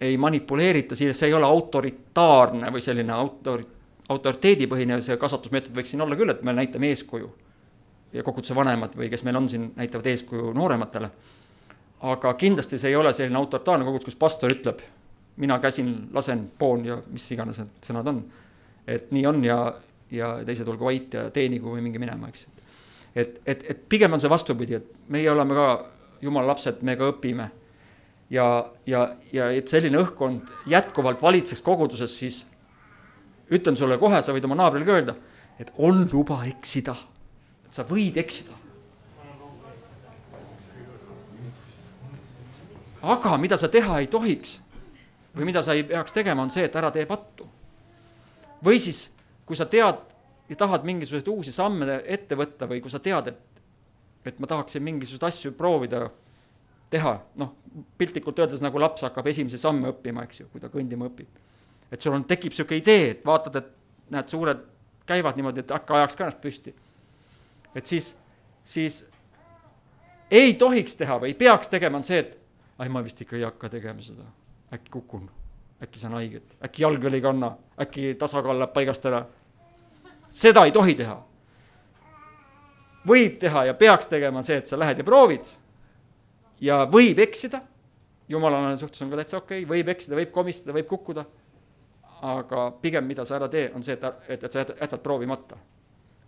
[0.00, 3.66] ei manipuleerita, siin, see ei ole autoritaarne või selline autori-,
[4.10, 7.30] autoriteedipõhine see kasvatusmeetod võiks siin olla küll, et me näitame eeskuju.
[8.12, 11.10] ja koguduse vanemad või kes meil on siin, näitavad eeskuju noorematele.
[12.00, 14.80] aga kindlasti see ei ole selline autoritaarne kogudus, kus pastor ütleb,
[15.36, 18.24] mina käsin, lasen, poon ja mis iganes need sõnad on.
[18.86, 19.58] et nii on ja,
[20.10, 22.46] ja teised olgu vait ja teenigu või minge minema, eks.
[23.14, 25.70] et, et, et pigem on see vastupidi, et meie oleme ka
[26.20, 27.50] jumala lapsed, me ka õpime
[28.30, 28.46] ja,
[28.86, 32.46] ja, ja et selline õhkkond jätkuvalt valitseks koguduses, siis
[33.50, 35.14] ütlen sulle kohe, sa võid oma naabrile ka öelda,
[35.60, 36.94] et on luba eksida.
[37.66, 38.56] et sa võid eksida.
[43.02, 44.58] aga mida sa teha ei tohiks
[45.36, 47.48] või mida sa ei peaks tegema, on see, et ära tee pattu.
[48.64, 49.10] või siis,
[49.46, 50.00] kui sa tead
[50.48, 53.62] ja tahad mingisuguseid uusi samme ette võtta või kui sa tead, et,
[54.24, 56.10] et ma tahaksin mingisuguseid asju proovida
[56.90, 57.54] teha, noh,
[57.98, 61.49] piltlikult öeldes nagu laps hakkab esimesi samme õppima, eks ju, kui ta kõndima õpib
[61.92, 63.70] et sul on, tekib niisugune idee, et vaatad, et
[64.14, 64.62] näed, suured
[65.10, 66.74] käivad niimoodi, et hakka ajaks ka ennast püsti.
[67.74, 68.12] et siis,
[68.64, 69.04] siis
[70.30, 72.36] ei tohiks teha või ei peaks tegema, on see, et
[72.78, 74.26] ai, ma vist ikka ei hakka tegema seda,
[74.74, 75.28] äkki kukun,
[75.82, 79.24] äkki saan haiget, äkki jalg veel ei kanna, äkki tasakaal läheb paigast ära.
[80.30, 81.18] seda ei tohi teha.
[83.06, 85.46] võib teha ja peaks tegema see, et sa lähed ja proovid.
[86.60, 87.62] ja võib eksida,
[88.28, 91.24] jumalale suhtes on ka täitsa okei okay., võib eksida, võib komistada, võib kukkuda
[92.22, 95.56] aga pigem, mida sa ära tee, on see, et, et, et sa jätad, jätad proovimata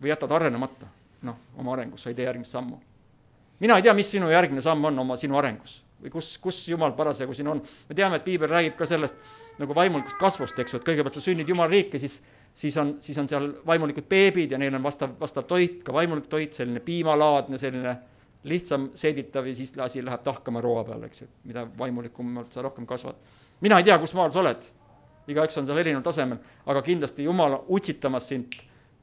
[0.03, 0.89] või jätad arenemata,
[1.29, 2.79] noh, oma arengus, sa ei tee järgmist sammu.
[3.61, 6.93] mina ei tea, mis sinu järgmine samm on oma, sinu arengus või kus, kus Jumal
[6.99, 7.63] parasjagu siin on.
[7.89, 9.17] me teame, et piibel räägib ka sellest
[9.59, 12.21] nagu vaimulikust kasvust, eks ju, et kõigepealt sa sünnid Jumala riiki, siis,
[12.55, 16.27] siis on, siis on seal vaimulikud beebid ja neil on vastav, vastav toit, ka vaimulik
[16.33, 17.97] toit, selline piimalaadne, selline
[18.49, 22.87] lihtsam seeditav ja siis asi läheb tahkama roa peal, eks ju, mida vaimulikumalt sa rohkem
[22.87, 23.15] kasvad.
[23.61, 24.73] mina ei tea, kus maal sa oled
[25.31, 28.57] igaüks on seal erineval tasemel, aga kindlasti Jumal utsitamas sind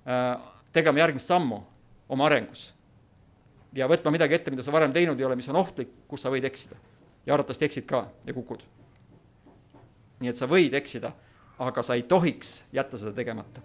[0.08, 0.36] äh,
[0.76, 1.62] tegema järgmist sammu
[2.10, 2.74] oma arengus.
[3.74, 6.32] ja võtma midagi ette, mida sa varem teinud ei ole, mis on ohtlik, kus sa
[6.34, 6.76] võid eksida.
[7.26, 8.64] ja arvatavasti eksid ka ja kukud.
[10.20, 11.14] nii et sa võid eksida,
[11.60, 13.62] aga sa ei tohiks jätta seda tegemata.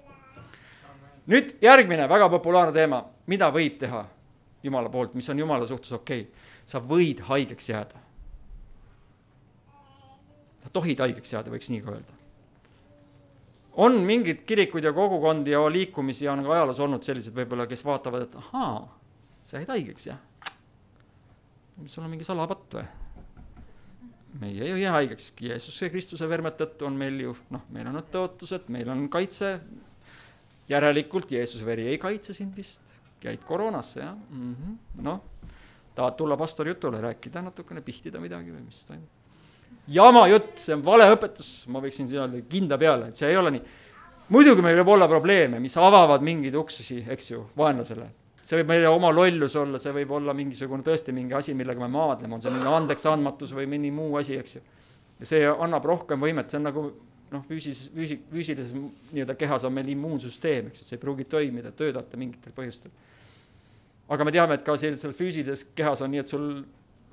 [1.26, 4.07] nüüd järgmine väga populaarne teema, mida võib teha
[4.64, 6.50] Jumala poolt, mis on Jumala suhtes okei okay..
[6.64, 7.98] sa võid haigeks jääda.
[10.62, 12.24] sa tohid haigeks jääda, võiks nii ka öelda
[13.77, 18.29] on mingeid kirikuid ja kogukondi ja liikumisi on ka ajaloos olnud sellised võib-olla, kes vaatavad,
[18.29, 18.83] et ahaa,
[19.45, 20.20] sa jäid haigeks, jah?
[21.91, 22.85] sul on mingi salapatt või?
[24.41, 28.11] meie ei jää haigeks, Jeesuse Kristuse verme tõttu on meil ju, noh, meil on need
[28.14, 29.59] tõotused, meil on kaitse.
[30.68, 35.03] järelikult Jeesuse veri ei kaitse sind vist, jäid koroonasse, jah mm -hmm.?
[35.03, 35.20] noh,
[35.95, 39.14] tahad tulla pastori jutule, rääkida natukene, pihtida midagi või mis toimub?
[39.87, 43.55] Jama jutt, see on valeõpetus, ma võiksin siin öelda kinda peale, et see ei ole
[43.55, 43.62] nii.
[44.35, 48.09] muidugi meil võib olla probleeme, mis avavad mingeid uksisi, eks ju, vaenlasele.
[48.45, 51.89] see võib meie oma lollus olla, see võib olla mingisugune tõesti mingi asi, millega me
[51.89, 54.62] maadleme, on see mingi andeksandmatus või mõni muu asi, eks ju.
[55.20, 56.85] ja see annab rohkem võimet, see on nagu
[57.33, 61.72] noh, füüsis, füüsi-, füüsilises nii-öelda kehas on meil immuunsüsteem, eks ju, see ei pruugi toimida,
[61.72, 62.93] töötada mingitel põhjustel.
[64.09, 66.49] aga me teame, et ka sellises füüsilises kehas on nii, et sul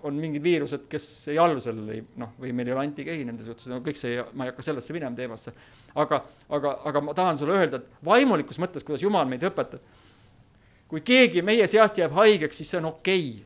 [0.04, 3.68] on mingid viirused, kes ei allu sellele, noh, või meil ei ole antikehi nende suhtes,
[3.72, 5.54] no kõik see, ma ei hakka sellesse minema teemasse.
[5.95, 9.84] aga, aga, aga ma tahan sulle öelda, et vaimulikus mõttes, kuidas Jumal meid õpetab,
[10.91, 13.45] kui keegi meie seast jääb haigeks, siis see on okei okay.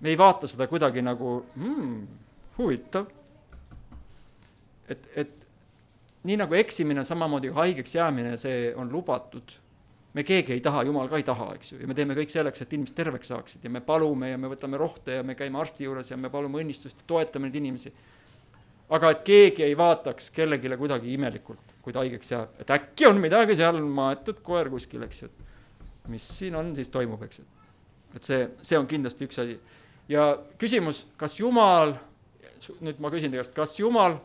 [0.00, 2.06] me ei vaata seda kuidagi nagu hmm,
[2.58, 3.06] huvitav.
[4.88, 5.46] et, et
[6.26, 9.58] nii nagu eksimine, samamoodi haigeks jäämine, see on lubatud
[10.16, 12.62] me keegi ei taha, jumal ka ei taha, eks ju, ja me teeme kõik selleks,
[12.64, 15.84] et inimesed terveks saaksid ja me palume ja me võtame rohte ja me käime arsti
[15.84, 17.92] juures ja me palume õnnistust, toetame neid inimesi.
[18.96, 23.20] aga et keegi ei vaataks kellelegi kuidagi imelikult, kui ta haigeks jääb, et äkki on
[23.20, 25.30] midagi seal maetud koer kuskil, eks ju.
[26.08, 27.44] mis siin on, siis toimub, eks ju.
[28.14, 29.60] et see, see on kindlasti üks asi.
[30.08, 31.92] ja küsimus, kas Jumal,
[32.80, 34.16] nüüd ma küsin teie käest, kas Jumal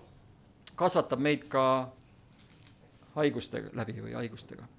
[0.79, 1.65] kasvatab meid ka
[3.17, 4.69] haigustega läbi või haigustega?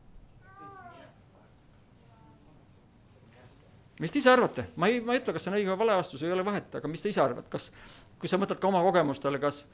[4.01, 6.01] Mis te ise arvate, ma ei, ma ei ütle, kas see on õige või vale
[6.01, 7.71] vastus, ei ole vahet, aga mis te ise arvate, kas,
[8.21, 9.67] kui sa mõtled ka oma kogemustele, kas,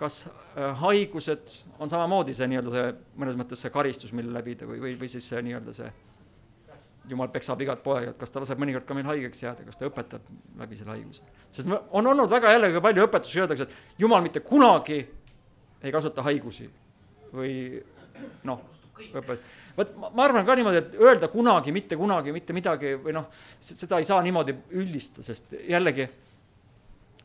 [0.00, 4.80] kas äh, haigused on samamoodi see nii-öelda see mõnes mõttes see karistus, mille läbida või,
[4.82, 5.90] või, või siis see nii-öelda see
[7.08, 9.88] jumal peksab igat poega, et kas ta laseb mõnikord ka meil haigeks jääda, kas ta
[9.90, 11.26] õpetab läbi selle haiguse.
[11.52, 15.02] sest on olnud väga jällegi palju õpetusi, öeldakse, et jumal mitte kunagi
[15.84, 16.70] ei kasuta haigusi
[17.34, 17.82] või
[18.48, 18.62] noh,
[18.98, 23.26] õpet-, vot ma arvan ka niimoodi, et öelda kunagi, mitte kunagi, mitte midagi või noh,
[23.62, 26.08] seda ei saa niimoodi üldistada, sest jällegi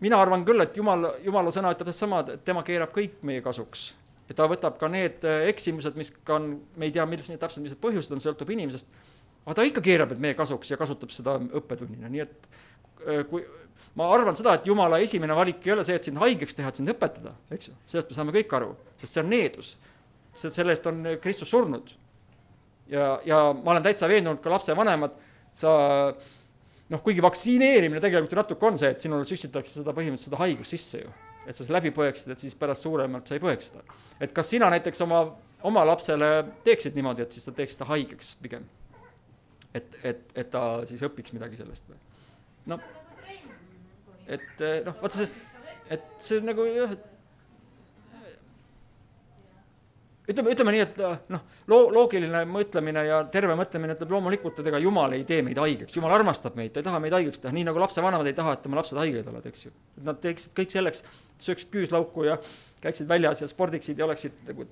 [0.03, 3.93] mina arvan küll, et jumal, jumala sõna ütleb sedasama, et tema keerab kõik meie kasuks.
[4.30, 7.63] ja ta võtab ka need äh, eksimused, mis ka on, me ei tea, millised täpselt,
[7.65, 8.88] mis need põhjused on, sõltub inimesest,
[9.45, 12.49] aga ta ikka keerab need meie kasuks ja kasutab seda õppetunnina, nii et
[13.07, 13.41] äh, kui
[13.97, 16.80] ma arvan seda, et jumala esimene valik ei ole see, et sind haigeks teha, et
[16.80, 19.74] sind õpetada, eks ju, sellest me saame kõik aru, sest see on needus.
[20.36, 21.89] Selle eest on Kristus surnud
[22.89, 25.15] ja, ja ma olen täitsa veendunud, ka lapsevanemad,
[25.55, 25.71] sa
[26.89, 30.75] noh, kuigi vaktsineerimine tegelikult ju natuke on see, et sinule süstitakse seda põhimõtteliselt seda haigust
[30.75, 31.13] sisse ju.
[31.49, 33.97] et sa läbi põeksid, et siis pärast suuremalt sa ei põeks seda.
[34.21, 35.23] et kas sina näiteks oma,
[35.65, 36.30] oma lapsele
[36.65, 38.65] teeksid niimoodi, et siis sa teeksid ta haigeks pigem?
[39.73, 42.01] et, et, et ta siis õpiks midagi sellest või?
[42.73, 42.89] noh,
[44.27, 45.30] et noh, vaata see,
[45.93, 47.07] et see nagu jah, et
[50.30, 50.99] ütleme, ütleme nii, et
[51.34, 55.57] noh, loo-, loogiline mõtlemine ja terve mõtlemine ütleb loomulikult, et ega jumal ei tee meid
[55.61, 58.53] haigeks, jumal armastab meid, ta ei taha meid haigeks teha, nii nagu lapsevanemad ei taha,
[58.55, 59.73] et tema lapsed haiged olevad, eks ju.
[60.05, 61.03] Nad teeksid kõik selleks,
[61.41, 62.38] sööksid küüslauku ja
[62.84, 64.67] käiksid väljas ja spordiksid ja oleksid nagu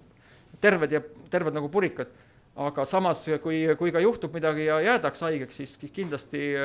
[0.63, 1.01] terved ja
[1.33, 2.13] terved nagu purikad.
[2.57, 6.55] aga samas, kui, kui ka juhtub midagi ja jäädakse haigeks, siis, siis kindlasti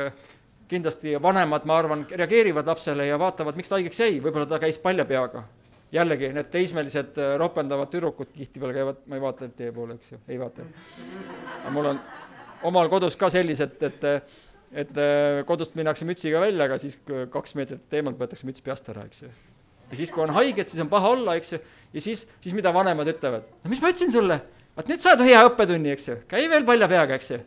[0.69, 4.79] kindlasti vanemad, ma arvan, reageerivad lapsele ja vaatavad, miks ta haigeks jäi, võib-olla ta käis
[4.81, 5.43] palja peaga
[5.93, 10.21] jällegi need teismelised äh, ropendavad tüdrukud tihtipeale käivad, ma ei vaata teie poole, eks ju,
[10.33, 10.65] ei vaata.
[11.59, 12.01] aga mul on
[12.71, 14.07] omal kodus ka sellised, et,
[14.85, 16.99] et äh, kodust minnakse mütsiga välja, aga siis
[17.33, 19.31] kaks meetrit eemalt võetakse müts peast ära, eks ju.
[19.91, 21.63] ja siis, kui on haiged, siis on paha olla, eks ju,
[21.93, 24.41] ja siis, siis mida vanemad ütlevad, no mis ma ütlesin sulle,
[24.77, 27.43] vaat nüüd saad hea õppetunni, eks ju, käi veel palja peaga, eks ju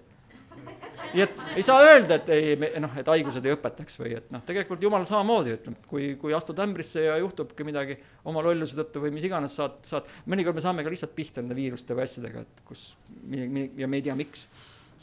[1.15, 4.41] nii et ei saa öelda, et ei, noh, et haigused ei õpetaks või et noh,
[4.45, 7.95] tegelikult jumal samamoodi ütleb, kui, kui astud ämbrisse ja juhtubki midagi
[8.27, 11.55] oma lolluse tõttu või mis iganes, saad, saad, mõnikord me saame ka lihtsalt pihta nende
[11.57, 12.83] viiruste või asjadega, et kus
[13.31, 14.47] ja me ei tea, miks,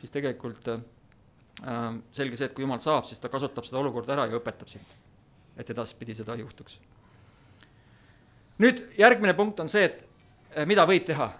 [0.01, 0.85] siis tegelikult äh,
[2.13, 4.97] selge see, et kui jumal saab, siis ta kasutab seda olukorda ära ja õpetab sind,
[5.57, 6.77] et edaspidi seda ei juhtuks.
[8.61, 10.05] nüüd järgmine punkt on see, et
[10.59, 11.33] äh, mida võib teha?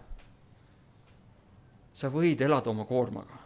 [1.93, 3.37] sa võid elada oma koormaga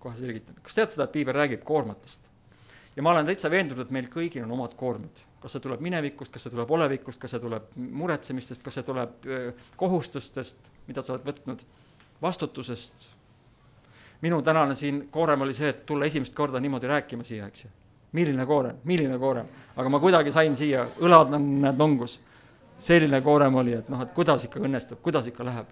[0.00, 0.58] kohe selgitan.
[0.62, 2.30] kas tead seda, et piibel räägib koormatest?
[2.96, 5.22] ja ma olen täitsa veendunud, et meil kõigil on omad koormad.
[5.40, 7.68] kas see tuleb minevikust, kas see tuleb olevikust, kas see tuleb
[8.02, 9.28] muretsemistest, kas see tuleb
[9.80, 11.64] kohustustest, mida sa oled võtnud,
[12.22, 13.10] vastutusest.
[14.20, 17.70] minu tänane siin koorem oli see, et tulla esimest korda niimoodi rääkima siia, eks ju.
[18.12, 19.46] milline koorem, milline koorem,
[19.76, 22.20] aga ma kuidagi sain siia, õlad on näed nongus.
[22.78, 25.66] selline koorem oli, et noh, et kuidas ikka õnnestub, kuidas ikka läheb.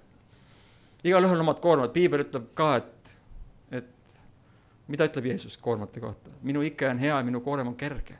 [1.05, 3.18] igalühel on omad koormad, piibel ütleb ka, et,
[4.89, 6.31] mida ütleb Jeesus koormate kohta?
[6.43, 8.17] minu ike on hea ja minu koorem on kerge.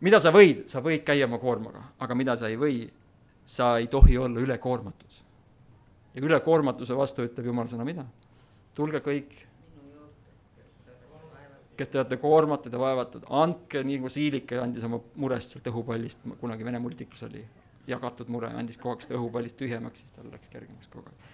[0.00, 2.84] mida sa võid, sa võid käia oma koormaga, aga mida sa ei või,
[3.46, 5.18] sa ei tohi olla ülekoormatud.
[6.14, 8.04] ja ülekoormatuse vastu ütleb Jumal sõna mida?
[8.74, 9.34] tulge kõik,
[11.76, 16.26] kes te olete koormatud ja vaevatud, andke nii nagu Siilike andis oma murest sealt õhupallist,
[16.40, 17.44] kunagi Vene multikas oli
[17.86, 21.32] jagatud mure, andis kogu aeg seda õhupallist tühjemaks, siis tal läks kergemaks kogu aeg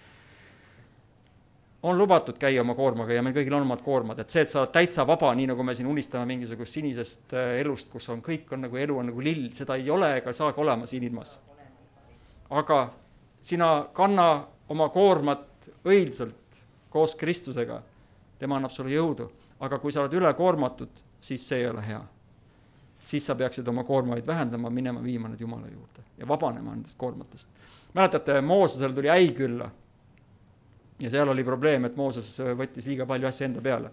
[1.83, 4.61] on lubatud käia oma koormaga ja meil kõigil on omad koormad, et see, et sa
[4.61, 8.51] oled täitsa vaba, nii nagu me siin unistame mingisugust sinisest äh, elust, kus on kõik
[8.53, 11.39] on nagu elu on nagu lill, seda ei ole ega saagi olema siin ilmas.
[12.49, 12.79] aga
[13.41, 14.27] sina kanna
[14.69, 17.81] oma koormat õilsalt koos Kristusega.
[18.39, 19.29] tema annab sulle jõudu,
[19.59, 20.89] aga kui sa oled ülekoormatud,
[21.21, 22.01] siis see ei ole hea.
[22.99, 27.49] siis sa peaksid oma koormaid vähendama, minema viima need Jumala juurde ja vabanema nendest koormatest.
[27.93, 29.71] mäletate, Moosesele tuli äi külla
[31.01, 32.27] ja seal oli probleem, et Mooses
[32.57, 33.91] võttis liiga palju asju enda peale.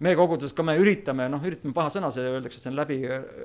[0.00, 3.00] meie koguduses ka me üritame, noh, üritame paha sõna, see öeldakse, et see on läbi,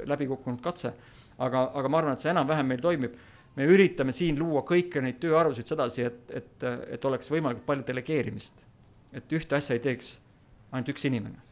[0.07, 0.93] läbi kukkunud katse,
[1.37, 3.17] aga, aga ma arvan, et see enam-vähem meil toimib.
[3.55, 8.65] me üritame siin luua kõiki neid tööarvusid sedasi, et, et, et oleks võimalikult palju delegeerimist.
[9.13, 10.19] et ühte asja ei teeks
[10.71, 11.44] ainult üks inimene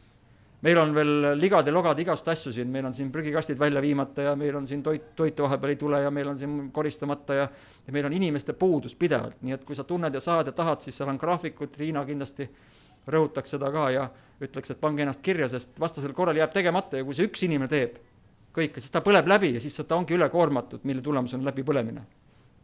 [0.64, 4.30] meil on veel ligad ja logad igast asju siin, meil on siin prügikastid välja viimata
[4.30, 7.48] ja meil on siin toit, toitu vahepeal ei tule ja meil on siin koristamata ja
[7.86, 10.80] ja meil on inimeste puudus pidevalt, nii et kui sa tunned ja saad ja tahad,
[10.80, 12.48] siis seal on graafikud, Riina kindlasti
[13.12, 14.08] rõhutaks seda ka ja
[14.40, 17.68] ütleks, et pange ennast kirja, sest vastasel korral jääb tegemata ja kui see üks inimene
[17.68, 18.00] teeb
[18.54, 22.04] kõike, siis ta põleb läbi ja siis ta ongi ülekoormatud, mille tulemus on läbipõlemine.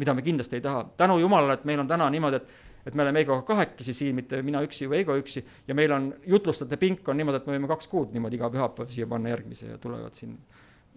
[0.01, 0.85] mida me kindlasti ei taha.
[0.97, 2.49] tänu Jumalale, et meil on täna niimoodi, et
[2.87, 6.11] et me oleme Eigoga kahekesi siin, mitte mina üksi või Eigo üksi ja meil on
[6.27, 9.73] jutlustajate pink on niimoodi, et me võime kaks kuud niimoodi iga pühapäev siia panna järgmise
[9.75, 10.39] ja tulevad siin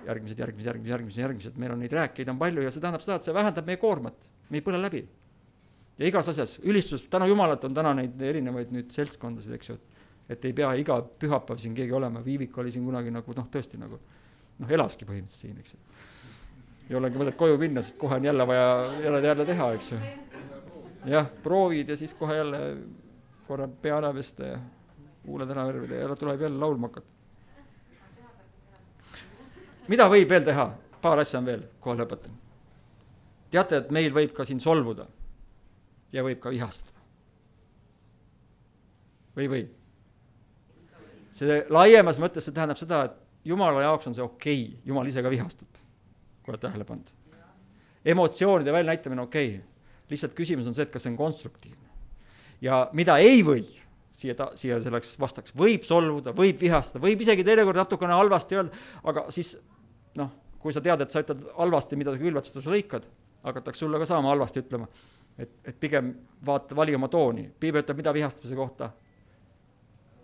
[0.07, 3.19] järgmised, järgmised, järgmised, järgmised, järgmised, meil on neid rääkijaid on palju ja see tähendab seda,
[3.19, 5.03] et see vähendab meie koormat, me ei põle läbi.
[5.99, 9.93] ja igas asjas, ülistus, tänu Jumalat on täna neid erinevaid nüüd seltskondasid, eks ju, et
[10.33, 13.79] et ei pea iga pühapäev siin keegi olema, Viivik oli siin kunagi nagu noh, tõesti
[13.79, 15.81] nagu noh, elaski põhimõtteliselt siin, eks ju.
[16.89, 18.69] ei olegi mõtet koju minna, sest kohe on jälle vaja
[19.03, 19.99] jälle, jälle teha, eks ju
[21.05, 22.59] jah, proovid ja siis kohe jälle
[23.47, 24.59] korra pea ära pesta ja
[25.27, 27.07] huuled ära värvida ja tuleb jälle laulma hakata.
[29.87, 30.71] mida võib veel teha?
[31.01, 32.35] paar asja on veel, kohe lõpetan.
[33.51, 35.07] teate, et meil võib ka siin solvuda
[36.11, 36.99] ja võib ka vihastada.
[39.35, 39.67] või, või?
[41.31, 45.23] see laiemas mõttes, see tähendab seda, et jumala jaoks on see okei okay., jumal ise
[45.23, 45.83] ka vihastab,
[46.43, 47.11] kui oled tähele pannud.
[48.05, 49.72] emotsioonide väljanäitamine okei okay
[50.13, 51.89] lihtsalt küsimus on see, et kas see on konstruktiivne.
[52.63, 53.65] ja mida ei või,
[54.13, 58.83] siia ta, siia selleks vastaks, võib solvuda, võib vihastada, võib isegi teinekord natukene halvasti öelda,
[59.09, 59.55] aga siis
[60.19, 60.31] noh,
[60.63, 63.07] kui sa tead, et sa ütled halvasti, mida sa külvad, seda sa lõikad,
[63.43, 64.87] hakatakse sulle ka sama halvasti ütlema.
[65.37, 66.13] et, et pigem
[66.45, 67.49] vaata, vali oma tooni.
[67.59, 68.91] piibel ütleb, mida vihastamise kohta?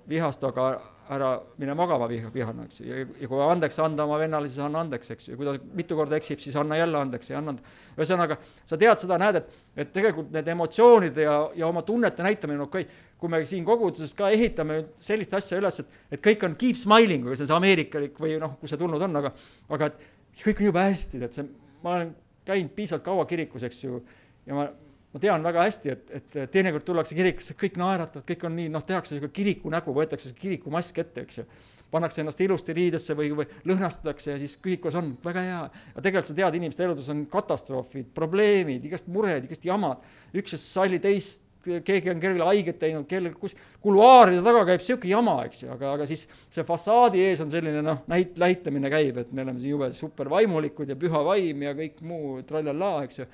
[0.09, 0.69] vihasta, aga
[1.09, 4.83] ära mine magama viha, vihane, eks ju, ja, kui andeks anda oma vennale, siis anna
[4.83, 7.55] andeks, eks ju, ja kui ta mitu korda eksib, siis anna jälle andeks ja anna.
[7.95, 8.37] ühesõnaga,
[8.69, 12.67] sa tead seda, näed, et, et tegelikult need emotsioonide ja, ja oma tunnete näitamine on
[12.67, 13.07] okei okay..
[13.19, 17.25] kui me siin koguduses ka ehitame sellist asja üles, et, et kõik on keep smiling,
[17.25, 19.33] või see on see ameerikalik või noh, kust see tulnud on, aga,
[19.75, 21.49] aga et kõik on jube hästi, et see,
[21.83, 22.13] ma olen
[22.47, 24.03] käinud piisavalt kaua kirikus, eks ju,
[24.45, 24.69] ja ma
[25.13, 28.85] ma tean väga hästi, et, et teinekord tullakse kirikusse, kõik naeratavad, kõik on nii, noh,
[28.85, 31.45] tehakse niisugune kiriku nägu, võetakse kirikumask ette, eks ju.
[31.89, 35.61] pannakse ennast ilusti riidesse või, või lõhnastatakse ja siis kirikus on väga hea.
[35.95, 40.05] ja tegelikult sa tead, inimeste eludes on katastroofid, probleemid, igast mured, igast jamad.
[40.37, 45.09] üks ei salli teist, keegi on kellelegi haiget teinud, kellel, kus kuluaaride taga käib sihuke
[45.09, 49.17] jama, eks ju, aga, aga siis see fassaadi ees on selline noh, näit-, näitamine käib,
[49.17, 53.23] et me oleme siin jube super vaimulikud ja püha vaim ja kõik muu trallallaa, eks
[53.23, 53.31] ju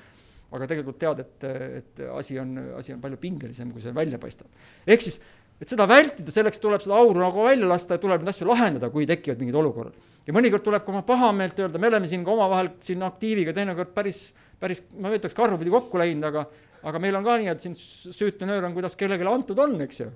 [0.51, 1.47] aga tegelikult tead, et,
[1.81, 4.47] et asi on, asi on palju pingelisem, kui see välja paistab.
[4.87, 5.19] ehk siis,
[5.61, 8.91] et seda vältida, selleks tuleb seda auru nagu välja lasta ja tuleb neid asju lahendada,
[8.93, 9.97] kui tekivad mingid olukorrad.
[10.27, 13.93] ja mõnikord tuleb ka oma pahameelt öelda, me oleme siin ka omavahel siin aktiiviga teinekord
[13.97, 14.27] päris,
[14.59, 16.47] päris, ma ütleks, karvapidi kokku läinud, aga,
[16.85, 20.03] aga meil on ka nii, et siin süütu nöör on, kuidas kellelegi antud on, eks
[20.05, 20.09] ju.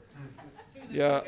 [0.96, 1.20] ja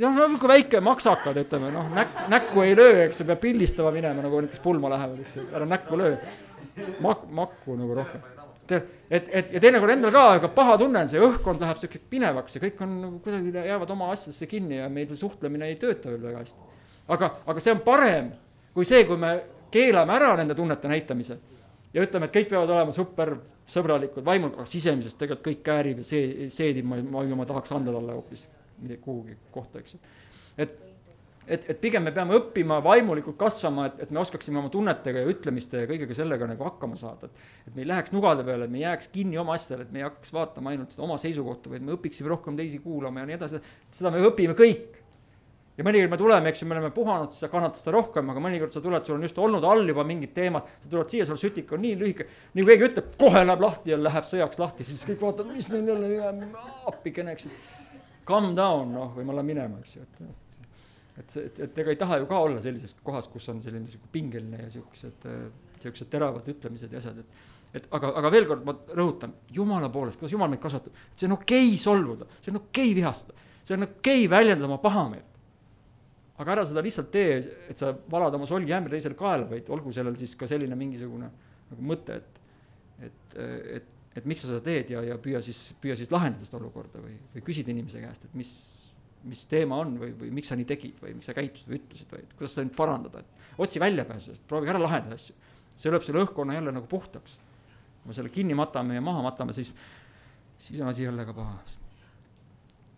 [0.00, 3.92] noh, no niisugune väike maksakad, ütleme noh, näk-, näkku ei löö, eks ju, peab pildistama
[3.94, 6.14] minema, nagu näiteks pulma lähevad, eks ju, ära näkku löö.
[7.04, 8.22] Mak-, makku nagu rohkem.
[8.72, 12.56] et, et ja teinekord endal ka, aga paha tunne on see, õhkkond läheb siukseks pinevaks
[12.56, 16.22] ja kõik on nagu kuidagi jäävad oma asjadesse kinni ja meil suhtlemine ei tööta veel
[16.30, 16.70] väga hästi.
[17.12, 18.30] aga, aga see on parem
[18.74, 19.32] kui see, kui me
[19.72, 21.38] keelame ära nende tunnete näitamise
[21.92, 23.34] ja ütleme, et kõik peavad olema super
[23.72, 27.94] sõbralikud, vaimul, aga sisemiselt tegelikult kõik käärib ja see, seedib, ma, ma, ma tahaks anda
[27.94, 28.46] talle hoopis
[29.04, 30.00] kuhugi kohta, eks ju.
[30.64, 30.72] et,
[31.46, 35.32] et, et pigem me peame õppima vaimulikult kasvama, et, et me oskaksime oma tunnetega ja
[35.32, 37.28] ütlemiste ja kõigega sellega nagu hakkama saada.
[37.28, 39.92] et, et me ei läheks nugade peale, et me ei jääks kinni oma asjadele, et
[39.94, 43.38] me ei hakkaks vaatama ainult oma seisukohta, vaid me õpiksime rohkem teisi kuulama ja nii
[43.40, 43.62] edasi.
[43.92, 45.02] seda me õpime kõik
[45.78, 48.74] ja mõnikord me tuleme, eks ju, me oleme puhanud, sa kannatad seda rohkem, aga mõnikord
[48.74, 51.72] sa tuled, sul on just olnud all juba mingid teemad, sa tuled siia, sul sütik
[51.72, 55.06] on nii lühike, nii kui keegi ütleb, kohe läheb lahti ja läheb sõjaks lahti, siis
[55.08, 56.50] kõik vaatavad, mis neil jälle
[56.92, 57.48] appikene, eks
[58.28, 60.22] calm down, noh, või ma lähen minema, eks ju, et,
[61.20, 63.90] et see, et, et ega ei taha ju ka olla sellises kohas, kus on selline
[63.90, 65.26] sihuke pingeline ja siuksed,
[65.82, 70.20] siuksed teravad ütlemised ja asjad, et et aga, aga veel kord ma rõhutan, jumala poolest,
[70.20, 73.46] kuidas jumal meid kasvatab, et see on okei okay solvuda, see on okei okay vihastada,
[73.62, 75.38] see on okei okay väljendada oma pahameelt.
[76.42, 77.38] aga ära seda lihtsalt tee,
[77.70, 81.28] et sa valad oma solgiämbri teisele kaela, vaid olgu sellel siis ka selline mingisugune
[81.70, 82.40] nagu mõte, et,
[83.06, 83.36] et,
[83.78, 87.00] et, et miks sa seda teed ja, ja püüa siis, püüa siis lahendada seda olukorda
[87.04, 88.50] või, või küsida inimese käest, et mis,
[89.28, 92.14] mis teema on või, või miks sa nii tegid või miks sa käitusid või ütlesid
[92.14, 95.34] või kuidas seda nüüd parandada, et otsi väljapääsu sellest, proovige ära lahendada asju.
[95.76, 97.38] see lööb selle õhkkonna jälle nagu puhtaks.
[98.02, 99.72] kui me selle kinni matame ja maha matame, siis,
[100.58, 101.58] siis on asi jälle ka paha.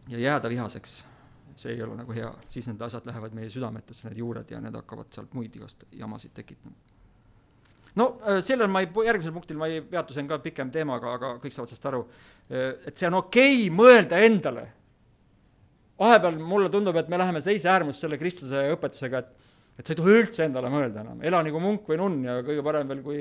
[0.08, 1.04] ja jääda vihaseks
[1.56, 4.74] see ei ole nagu hea, siis need asjad lähevad meie südametesse, need juured ja need
[4.78, 6.74] hakkavad sealt muid igast jamasid tekitama.
[8.00, 10.98] no äh, sellel ma ei, järgmisel punktil ma ei peatu, see on ka pikem teema,
[10.98, 12.00] aga, aga kõik saavad sellest aru.
[12.50, 14.66] Äh, et see on okei okay mõelda endale.
[16.00, 20.00] Vahepeal mulle tundub, et me läheme teise äärmusse selle kristluse õpetusega, et, et sa ei
[20.00, 23.20] tohi üldse endale mõelda enam, ela nagu munk või nunn ja kõige parem veel, kui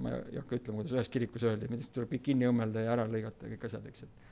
[0.00, 3.08] ma ei hakka ütlema, kuidas ühes kirikus öeldi, millest tuleb kõik kinni õmmelda ja ära
[3.10, 4.28] lõigata ja kõik asjad, eks, et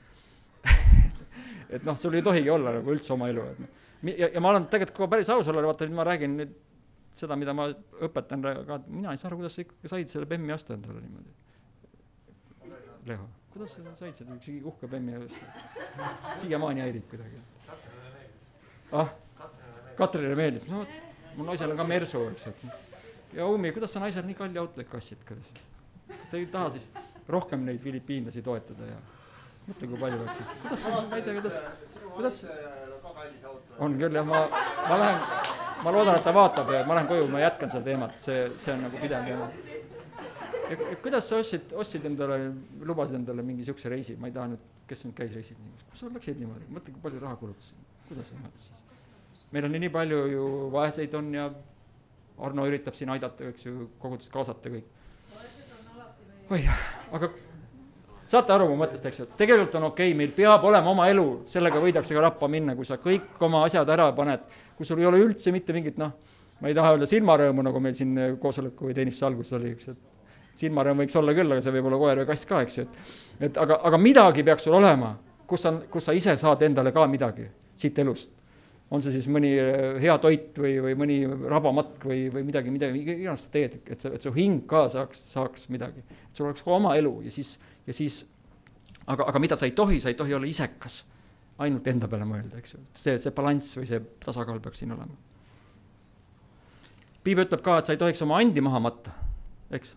[1.77, 3.85] et noh, sul ei tohigi olla nagu üldse oma elu, et noh.
[4.09, 6.57] ja, ja ma olen tegelikult ka päris aus olla, vaata nüüd ma räägin nüüd
[7.19, 7.67] seda, mida ma
[8.07, 11.35] õpetan ka, mina ei saa aru, kuidas sa ikkagi said selle bemmi osta endale niimoodi.
[13.09, 15.45] Leho, kuidas sa said seda üks uhke bemmi osta?
[16.41, 17.41] siiamaani häirib kuidagi.
[18.91, 19.09] ah,
[19.99, 20.99] Katrinile meeldis, no vot,
[21.37, 22.65] mu naisel on ka Mersu, eks, et
[23.33, 25.53] ja Umi, kuidas sa naisele nii kalli auto't ostsid, kuidas?
[26.31, 26.89] Te ei taha siis
[27.29, 28.97] rohkem neid filipiinlasi toetada ja
[29.67, 30.53] mõtle, kui palju läksid.
[30.63, 31.59] kuidas sa, ma ei tea, kuidas,
[32.15, 32.39] kuidas
[33.85, 34.41] on küll jah, ma,
[34.89, 35.21] ma lähen,
[35.85, 38.73] ma loodan, et ta vaatab ja ma lähen koju, ma jätkan seda teemat, see, see
[38.75, 39.51] on nagu pidev teema.
[41.03, 42.37] Kuidas sa ostsid, ostsid endale,
[42.85, 45.57] lubasid endale mingi siukse reisi, ma ei taha nüüd, kes nüüd käis reisil,
[45.89, 48.85] kus sa läksid niimoodi, mõtle, kui palju raha kulutasid, kuidas niimoodi siis?
[49.55, 51.49] meil on nii palju ju vaeseid on ja
[52.39, 54.85] Arno üritab siin aidata, eks ju, kogudust kaasata kõik.
[56.55, 56.59] oi,
[57.17, 57.29] aga
[58.29, 61.25] saate aru mu mõttest, eks ju, tegelikult on okei okay,, meil peab olema oma elu,
[61.49, 64.45] sellega võidakse ka rappa minna, kui sa kõik oma asjad ära paned,
[64.77, 66.13] kui sul ei ole üldse mitte mingit noh,
[66.61, 70.18] ma ei taha öelda silmarõõmu, nagu meil siin koosoleku või teenistuse alguses oli, eks, et
[70.59, 72.85] silmarõõm võiks olla küll, aga see võib olla koer või kass ka, eks ju,
[73.39, 75.13] et et aga, aga midagi peaks sul olema,
[75.47, 77.47] kus sa, kus sa ise saad endale ka midagi
[77.79, 78.35] siit elust.
[78.89, 81.17] on see siis mõni äh, hea toit või, või mõni
[81.51, 85.21] rabamatk või, või midagi, midagi, iganes sa teed, et sa, et su hing ka saaks,
[85.35, 86.01] saaks midagi.
[86.01, 88.23] et sul oleks ka oma elu ja siis ja siis,
[89.05, 91.03] aga, aga mida sa ei tohi, sa ei tohi olla isekas,
[91.61, 95.15] ainult enda peale mõelda, eks ju, see, see balanss või see tasakaal peaks siin olema.
[97.23, 99.13] piibel ütleb ka, et sa ei tohiks oma andi maha matta,
[99.75, 99.95] eks.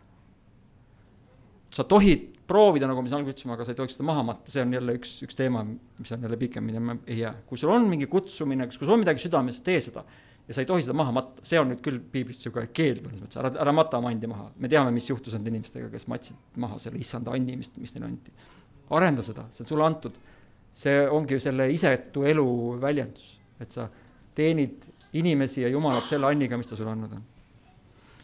[1.72, 4.52] Sa tohid proovida, nagu me siin alguses ütlesime, aga sa ei tohiks seda maha matta,
[4.52, 5.62] see on jälle üks, üks teema,
[5.98, 7.32] mis on jälle pikem, minema ei jää.
[7.48, 10.04] kui sul on mingi kutsumine, kui sul on midagi südames, tee seda
[10.48, 13.22] ja sa ei tohi seda maha matta, see on nüüd küll piiblist niisugune keeld mõnes
[13.22, 14.48] mõttes, ära, ära mata oma andi maha.
[14.58, 18.10] me teame, mis juhtus nende inimestega, kes matsid maha selle issanda andi, mis, mis neile
[18.10, 18.34] anti.
[18.92, 20.18] arenda seda, see on sulle antud.
[20.76, 22.46] see ongi ju selle isetu elu
[22.82, 23.88] väljendus, et sa
[24.34, 27.24] teenid inimesi ja Jumalat selle anniga, mis ta sulle andnud on.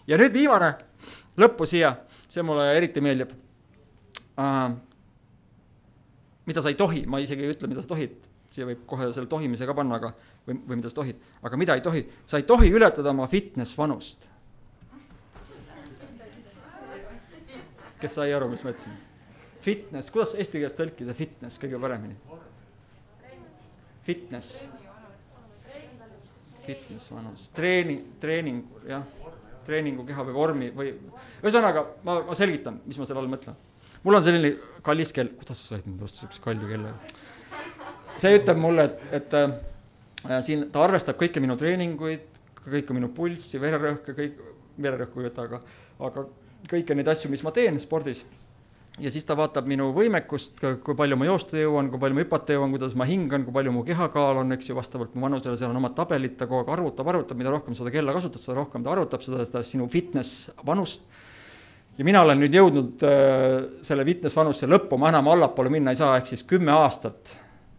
[0.08, 0.74] ja nüüd viimane,
[1.38, 1.94] lõppu siia,
[2.28, 3.34] see mulle eriti meeldib
[4.38, 4.72] uh,.
[6.48, 8.16] mida sa ei tohi, ma isegi ei ütle, mida sa tohid,
[8.50, 10.14] siia võib kohe selle tohimise ka panna, aga
[10.46, 13.76] või, või mida sa tohid, aga mida ei tohi, sa ei tohi ületada oma fitness
[13.78, 14.28] vanust.
[17.98, 18.94] kes sai aru, mis ma ütlesin?
[19.64, 22.14] Fitness, kuidas eesti keeles tõlkida fitness kõige paremini?
[24.06, 24.68] Fitness.
[26.62, 29.02] Fitness vanus, treening, treening, jah,
[29.68, 30.92] treeningu keha või vormi või
[31.44, 33.56] ühesõnaga ma, ma selgitan, mis ma selle all mõtlen.
[34.04, 34.54] mul on selline
[34.86, 36.94] kallis kell, kuidas sa said nüüd osta siukse kalli kella?
[38.18, 42.26] see ütleb mulle, et, et äh, siin ta arvestab kõiki minu treeninguid,
[42.64, 44.40] kõike minu pulssi, vererõhke, kõik,
[44.82, 45.60] vererõhku ei võta, aga,
[46.08, 46.24] aga
[46.70, 48.24] kõiki neid asju, mis ma teen spordis.
[49.00, 52.56] Ja siis ta vaatab minu võimekust, kui palju ma joosta jõuan, kui palju ma hüpata
[52.56, 55.70] jõuan, kuidas ma hingan, kui palju mu kehakaal on, eks ju, vastavalt mu vanusele, seal
[55.70, 58.86] on omad tabelid, ta kogu aeg arvutab, arvutab, mida rohkem seda kella kasutad, seda rohkem
[58.86, 61.06] ta arvutab seda, seda sinu fitness vanust
[61.98, 65.98] ja mina olen nüüd jõudnud äh, selle fitness vanuse lõppu, ma enam allapoole minna ei
[65.98, 67.34] saa, ehk siis kümme aastat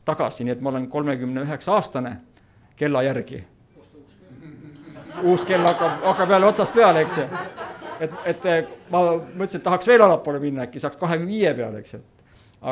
[0.07, 2.17] tagasi, nii et ma olen kolmekümne üheksa aastane
[2.79, 3.43] kella järgi.
[5.23, 7.27] uus kell hakkab, hakkab jälle otsast peale, eks ju.
[8.05, 8.47] Et, et
[8.93, 12.01] ma mõtlesin, et tahaks veel allapoole minna, äkki saaks kahekümne viie peale, eks ju.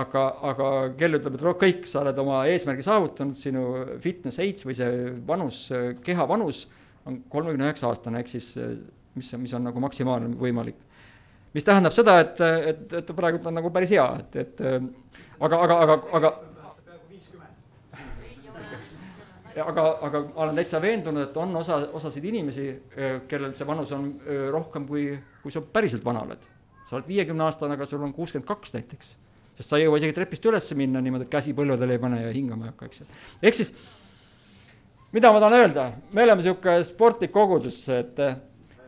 [0.01, 3.67] aga, aga kell ütleb, et kõik, sa oled oma eesmärgi saavutanud, sinu
[4.03, 5.61] fitness age või see vanus,
[6.03, 6.65] keha vanus
[7.07, 8.51] on kolmekümne üheksa aastane, ehk siis
[9.15, 10.83] mis, mis on nagu maksimaalne võimalik
[11.55, 15.77] mis tähendab seda, et, et, et praegu on nagu päris hea, et, et aga, aga,
[15.85, 16.33] aga, aga
[19.63, 22.67] aga, aga ma olen täitsa veendunud, et on osa, osasid inimesi,
[23.29, 24.09] kellel see vanus on
[24.53, 25.09] rohkem kui,
[25.43, 26.49] kui sa päriselt vana oled.
[26.87, 29.15] sa oled viiekümne aastane, aga sul on kuuskümmend kaks näiteks.
[29.57, 32.33] sest sa ei jõua isegi trepist üles minna niimoodi, et käsi põlvedele ei pane ja
[32.33, 33.07] hingama ei hakka, eks ju.
[33.41, 33.73] ehk siis,
[35.11, 38.21] mida ma tahan öelda, me oleme niisugune sportlik kogudus, et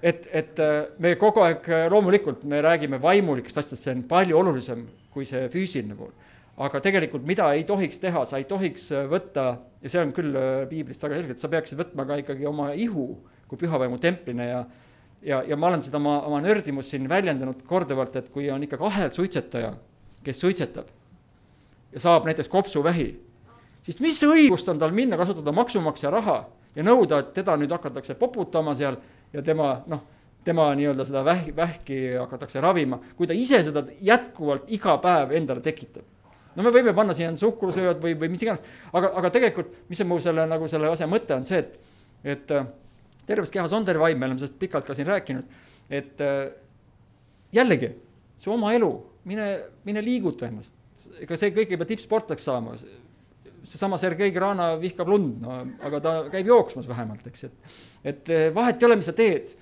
[0.02, 0.60] et, et
[1.00, 5.98] me kogu aeg, loomulikult me räägime vaimulikest asjadest, see on palju olulisem kui see füüsiline
[5.98, 6.14] pool
[6.60, 9.46] aga tegelikult, mida ei tohiks teha, sa ei tohiks äh, võtta,
[9.84, 12.74] ja see on küll äh, piiblist väga selge, et sa peaksid võtma ka ikkagi oma
[12.76, 13.14] ihu
[13.50, 14.60] kui pühavaimu templina ja
[15.24, 18.80] ja, ja ma olen seda oma, oma nördimust siin väljendanud korduvalt, et kui on ikka
[18.88, 19.74] ahelsuitsetaja,
[20.24, 20.92] kes suitsetab
[21.94, 23.10] ja saab näiteks kopsuvähi,
[23.84, 26.38] siis mis õigust on tal minna kasutada maksumaksja raha
[26.76, 29.00] ja nõuda, et teda nüüd hakatakse poputama seal
[29.34, 30.04] ja tema noh,
[30.44, 35.64] tema nii-öelda seda vähki, vähki hakatakse ravima, kui ta ise seda jätkuvalt iga päev endale
[35.66, 36.19] tekitab
[36.56, 40.10] no me võime panna siia suhkrusööd või, või mis iganes, aga, aga tegelikult, mis on
[40.12, 41.76] mu selle nagu selle asja mõte, on see, et,
[42.36, 42.70] et äh,
[43.30, 45.60] terves kehas on terve vaim, me oleme sellest pikalt ka siin rääkinud,
[45.94, 46.50] et äh,
[47.56, 47.94] jällegi,
[48.40, 48.90] see oma elu,
[49.30, 49.50] mine,
[49.88, 50.78] mine liiguta ennast,
[51.22, 52.76] ega see kõik ei pea tippsportlaseks saama,
[53.68, 57.76] seesama Sergei Grana vihkab lund, no aga ta käib jooksmas vähemalt, eks, et,
[58.14, 59.54] et äh, vahet ei ole, mis sa teed.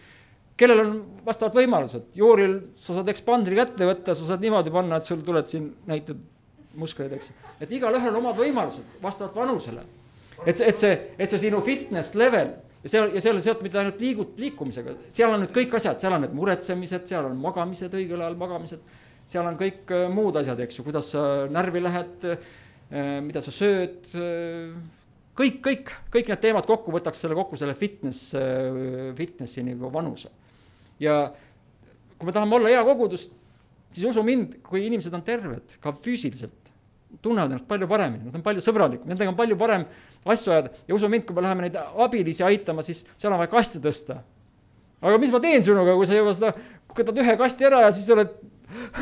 [0.57, 5.05] Kellel on vastavad võimalused, juuril sa saad ekspandri kätte võtta, sa saad niimoodi panna, et
[5.05, 6.17] sul tuled siin näited
[6.77, 7.33] muskleid, eks.
[7.61, 9.83] et igalühel on omad võimalused vastavalt vanusele.
[10.45, 12.53] et see, et see, et see sinu fitness level
[12.83, 15.75] ja see, ja see ei ole seotud mitte ainult liigut-, liikumisega, seal on nüüd kõik
[15.79, 18.83] asjad, seal on need muretsemised, seal on magamised, õigel ajal magamised,
[19.27, 23.53] seal on kõik äh, muud asjad, eks ju, kuidas sa närvi lähed, äh, mida sa
[23.53, 24.77] sööd, äh,
[25.37, 28.31] kõik, kõik, kõik need teemad kokku võtaks selle kokku, selle fitness,
[29.17, 30.31] fitnessi nagu vanuse.
[30.99, 31.27] ja
[32.17, 33.27] kui me tahame olla hea kogudus,
[33.93, 36.56] siis usu mind, kui inimesed on terved, ka füüsiliselt,
[37.21, 39.85] tunnevad ennast palju paremini, nad on palju sõbralikum, nendega on palju parem
[40.27, 43.51] asju ajada ja usu mind, kui me läheme neid abilisi aitama, siis seal on vaja
[43.51, 44.21] kaste tõsta.
[45.01, 46.53] aga mis ma teen sinuga, kui sa juba seda,
[46.97, 48.33] võtad ühe kasti ära ja siis oled,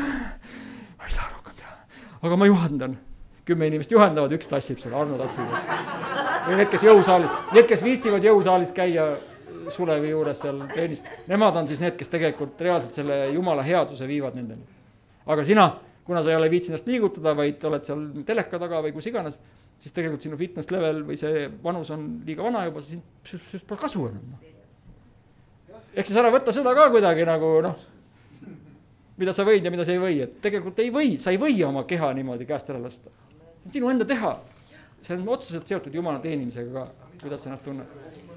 [0.98, 1.76] ma ei saa rohkem teha,
[2.22, 2.98] aga ma juhendan.
[3.46, 5.50] kümme inimest juhendavad, üks tassib seal, Arno tassib.
[6.46, 9.16] või need, kes jõusaalis, need, kes viitsivad jõusaalis käia
[9.70, 14.36] Sulevi juures seal trennis, nemad on siis need, kes tegelikult reaalselt selle jumala headuse viivad
[14.38, 14.62] nendeni.
[15.26, 15.66] aga sina
[16.06, 19.40] kuna sa ei ole viitsinud ennast liigutada, vaid oled seal teleka taga või kus iganes,
[19.82, 23.80] siis tegelikult sinu fitness level või see vanus on liiga vana juba, siis sinust pole
[23.80, 24.36] kasu enam.
[25.96, 27.76] ehk siis ära võta seda ka kuidagi nagu noh,
[29.20, 31.58] mida sa võid ja mida sa ei või, et tegelikult ei või, sa ei või
[31.66, 33.10] oma keha niimoodi käest ära lasta.
[33.10, 34.38] see on sinu enda teha.
[35.02, 37.86] see on otseselt seotud Jumala teenimisega ka, kuidas sa ennast tunned.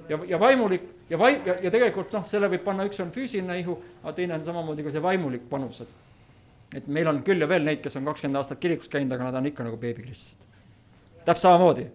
[0.09, 3.59] ja, ja vaimulik ja vaim- ja, ja tegelikult noh, selle võib panna, üks on füüsiline
[3.59, 6.08] ihu, aga teine on samamoodi ka see vaimulik panus, et
[6.75, 9.39] et meil on küll ja veel neid, kes on kakskümmend aastat kirikus käinud, aga nad
[9.39, 10.45] on ikka nagu beebikristlased.
[11.25, 11.87] täpselt samamoodi.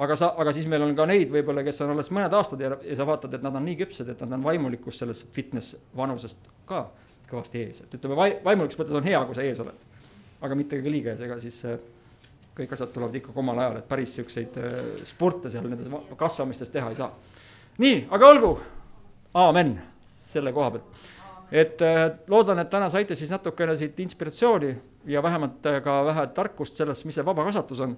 [0.00, 2.72] aga sa, aga siis meil on ka neid võib-olla, kes on alles mõned aastad ja,
[2.84, 6.50] ja sa vaatad, et nad on nii küpsed, et nad on vaimulikus selles fitness vanusest
[6.68, 6.86] ka
[7.30, 9.88] kõvasti ees, et ütleme, vai-, vaimulikus mõttes on hea, kui sa ees oled.
[10.40, 11.78] aga mitte ka liiga ees, ega siis äh,
[12.56, 16.92] kõik asjad tulevad ikkagi omal ajal, et päris siukseid äh, spurte seal nendes kasvamistes teha
[16.92, 17.12] ei saa.
[17.78, 18.52] nii, aga olgu,
[19.34, 19.76] aamen
[20.32, 21.08] selle koha pealt
[21.52, 24.74] et äh, loodan, et täna saite siis natukene siit inspiratsiooni
[25.10, 27.96] ja vähemalt äh, ka vähe tarkust sellest, mis see vaba kasvatus on